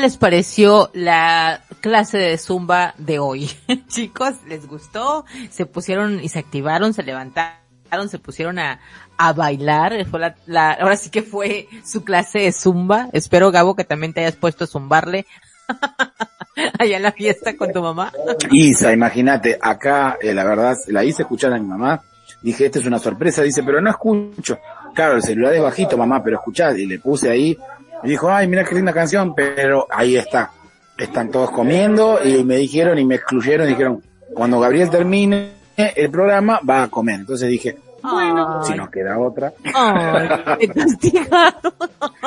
[0.01, 3.51] les pareció la clase de zumba de hoy?
[3.89, 5.25] Chicos, ¿les gustó?
[5.51, 8.81] Se pusieron y se activaron, se levantaron, se pusieron a,
[9.17, 10.07] a bailar.
[10.07, 13.09] Fue la, ahora sí que fue su clase de zumba.
[13.13, 15.27] Espero, Gabo, que también te hayas puesto a zumbarle
[16.79, 18.13] allá en la fiesta con tu mamá.
[18.51, 22.03] Isa, imagínate, acá, eh, la verdad, la hice escuchar a mi mamá.
[22.43, 23.43] Dije, esta es una sorpresa.
[23.43, 24.59] Dice, pero no escucho.
[24.95, 26.75] Claro, el celular es bajito, mamá, pero escuchad.
[26.75, 27.57] Y le puse ahí.
[28.05, 30.51] Y dijo, ay, mira qué linda canción, pero ahí está.
[30.99, 33.67] Están todos comiendo y me dijeron y me excluyeron.
[33.67, 34.03] Dijeron,
[34.35, 37.21] cuando Gabriel termine el programa, va a comer.
[37.21, 39.53] Entonces dije, bueno, si nos queda otra.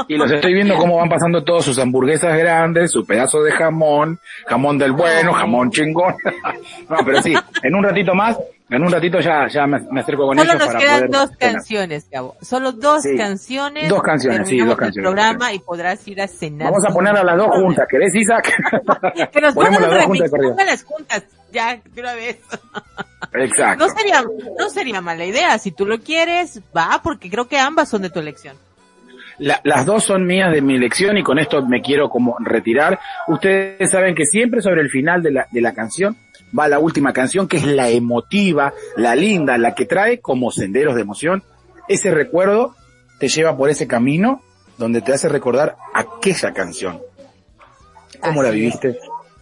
[0.07, 4.19] y los estoy viendo cómo van pasando todos sus hamburguesas grandes, su pedazo de jamón,
[4.47, 6.15] jamón del bueno, jamón chingón.
[6.89, 7.33] no, pero sí,
[7.63, 8.37] en un ratito más,
[8.69, 12.35] en un ratito ya, ya me, acerco con Solo ellos nos quedan dos canciones, Gabo.
[12.41, 13.89] Solo dos canciones.
[13.89, 14.97] Dos canciones, sí, dos canciones.
[14.97, 16.71] El programa y podrás ir a cenar.
[16.71, 18.51] Vamos a poner a las dos juntas, ¿querés, Isaac?
[19.31, 20.31] que nos pongan las dos juntas,
[20.65, 21.23] las juntas,
[21.55, 22.37] ya, de una vez.
[23.33, 23.87] Exacto.
[23.87, 24.23] No sería,
[24.59, 25.57] no sería mala idea.
[25.57, 28.55] Si tú lo quieres, va, porque creo que ambas son de tu elección.
[29.37, 32.99] las dos son mías de mi elección y con esto me quiero como retirar.
[33.27, 36.15] Ustedes saben que siempre sobre el final de la, de la canción
[36.57, 40.95] va la última canción que es la emotiva, la linda, la que trae como senderos
[40.95, 41.43] de emoción.
[41.87, 42.75] Ese recuerdo
[43.19, 44.41] te lleva por ese camino
[44.77, 47.01] donde te hace recordar aquella canción.
[48.21, 48.97] Cómo la viviste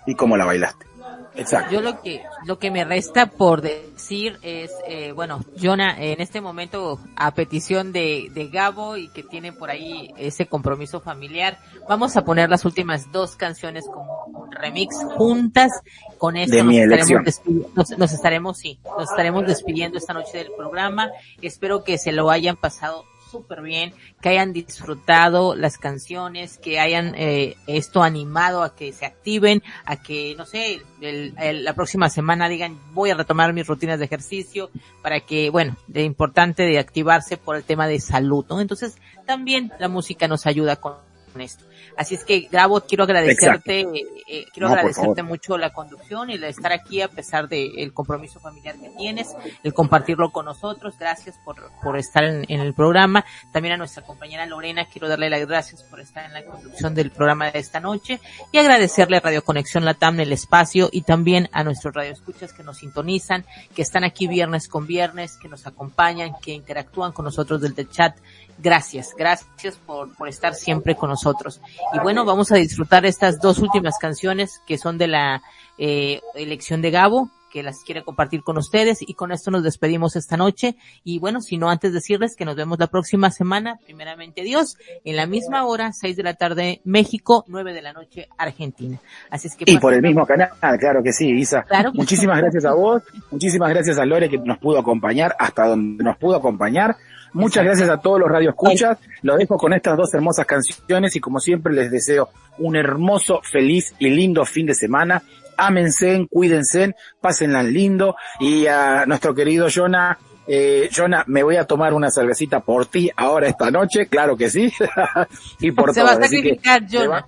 [0.06, 0.93] y cómo la bailaste.
[1.36, 1.72] Exacto.
[1.72, 6.42] Yo lo que, lo que me resta por decir es, eh, bueno, Jonah, en este
[6.42, 11.58] momento, a petición de, de Gabo y que tiene por ahí ese compromiso familiar,
[11.88, 15.72] vamos a poner las últimas dos canciones como un remix juntas.
[16.18, 17.42] Con esto de nos, mi estaremos
[17.76, 21.10] nos, nos, estaremos, sí, nos estaremos despidiendo esta noche del programa.
[21.42, 23.04] Espero que se lo hayan pasado
[23.34, 29.08] súper bien, que hayan disfrutado las canciones, que hayan eh, esto animado a que se
[29.08, 33.66] activen, a que, no sé, el, el, la próxima semana digan voy a retomar mis
[33.66, 34.70] rutinas de ejercicio
[35.02, 38.62] para que, bueno, de importante de activarse por el tema de salud, ¿no?
[38.62, 41.66] Entonces, también la música nos ayuda con esto.
[41.98, 46.34] Así es que, Gabo, quiero agradecerte, eh, eh, quiero no, agradecerte mucho la conducción y
[46.34, 50.96] el estar aquí a pesar del de compromiso familiar que tienes, el compartirlo con nosotros.
[51.00, 53.26] Gracias por, por estar en, en, el programa.
[53.52, 57.12] También a nuestra compañera Lorena, quiero darle las gracias por estar en la conducción del
[57.12, 58.20] programa de esta noche
[58.52, 62.78] y agradecerle a Radio Conexión Latam el espacio y también a nuestros radioescuchas que nos
[62.78, 63.46] sintonizan,
[63.76, 67.90] que están aquí viernes con viernes, que nos acompañan, que interactúan con nosotros desde el
[67.90, 68.18] chat
[68.58, 71.62] Gracias, gracias por, por estar siempre con nosotros.
[71.94, 75.42] Y bueno, vamos a disfrutar estas dos últimas canciones que son de la
[75.78, 80.16] eh, elección de Gabo, que las quiere compartir con ustedes y con esto nos despedimos
[80.16, 84.42] esta noche y bueno, si no antes decirles que nos vemos la próxima semana, primeramente
[84.42, 84.76] Dios,
[85.06, 89.00] en la misma hora, 6 de la tarde México, 9 de la noche Argentina.
[89.30, 90.50] Así es que y por el mismo canal,
[90.80, 91.62] claro que sí, Isa.
[91.62, 96.04] Claro muchísimas gracias a vos, muchísimas gracias a Lore que nos pudo acompañar hasta donde
[96.04, 96.98] nos pudo acompañar.
[97.34, 98.98] Muchas gracias a todos los radioescuchas.
[99.22, 102.30] Los dejo con estas dos hermosas canciones y como siempre les deseo
[102.60, 105.24] un hermoso, feliz y lindo fin de semana.
[105.58, 111.94] Ámense, cuídense, pásenla lindo y a nuestro querido Jonah, eh, Jonah, me voy a tomar
[111.94, 114.72] una cervecita por ti ahora esta noche, claro que sí.
[115.60, 116.10] y por Se todo.
[116.10, 117.26] va a sacrificar, Jonah.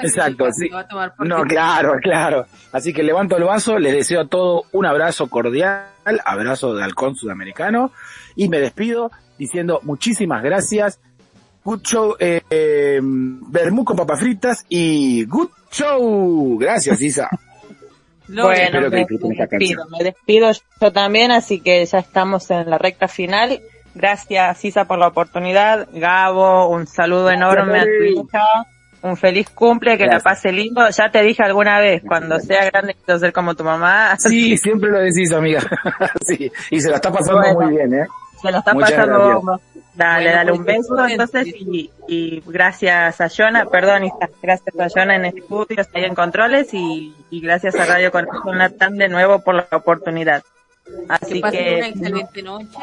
[0.00, 0.68] Exacto, sí.
[1.20, 2.46] No, claro, claro.
[2.72, 5.84] Así que levanto el vaso, les deseo a todos un abrazo cordial,
[6.24, 7.92] abrazo de halcón sudamericano
[8.34, 11.00] y me despido diciendo muchísimas gracias.
[11.64, 16.56] Good show, eh, eh, Bermú con papas fritas y good show.
[16.58, 17.28] Gracias, Isa.
[18.28, 20.50] bueno, me, me, despido, me despido
[20.80, 23.60] yo también, así que ya estamos en la recta final.
[23.94, 25.88] Gracias, Isa, por la oportunidad.
[25.92, 28.44] Gabo, un saludo enorme a tu hija.
[29.00, 30.24] Un feliz cumple, que Gracias.
[30.24, 30.88] la pase lindo.
[30.90, 34.16] Ya te dije alguna vez, cuando sea grande quiero ser como tu mamá.
[34.18, 35.60] Sí, siempre lo decís, amiga.
[36.26, 37.60] sí, y se la está pasando bueno.
[37.60, 38.06] muy bien, ¿eh?
[38.40, 39.78] Se lo está Muchas pasando gracias.
[39.94, 44.08] Dale, bueno, dale un beso entonces y, y, gracias a Jonah, perdón,
[44.40, 48.94] gracias a Jonah en estudios, ahí en controles y, y gracias a Radio Conexión Latam
[48.96, 50.44] de nuevo por la oportunidad.
[51.08, 52.78] Así que, que una excelente noche.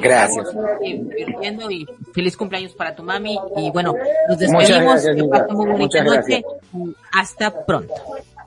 [0.00, 0.48] Gracias.
[0.82, 3.94] Y feliz cumpleaños para tu mami y bueno,
[4.28, 5.04] nos despedimos.
[5.04, 6.44] Gracias, que muy bonita noche.
[7.12, 7.94] Hasta pronto.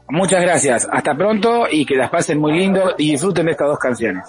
[0.09, 0.87] Muchas gracias.
[0.91, 4.25] Hasta pronto y que las pasen muy lindo y disfruten de estas dos canciones.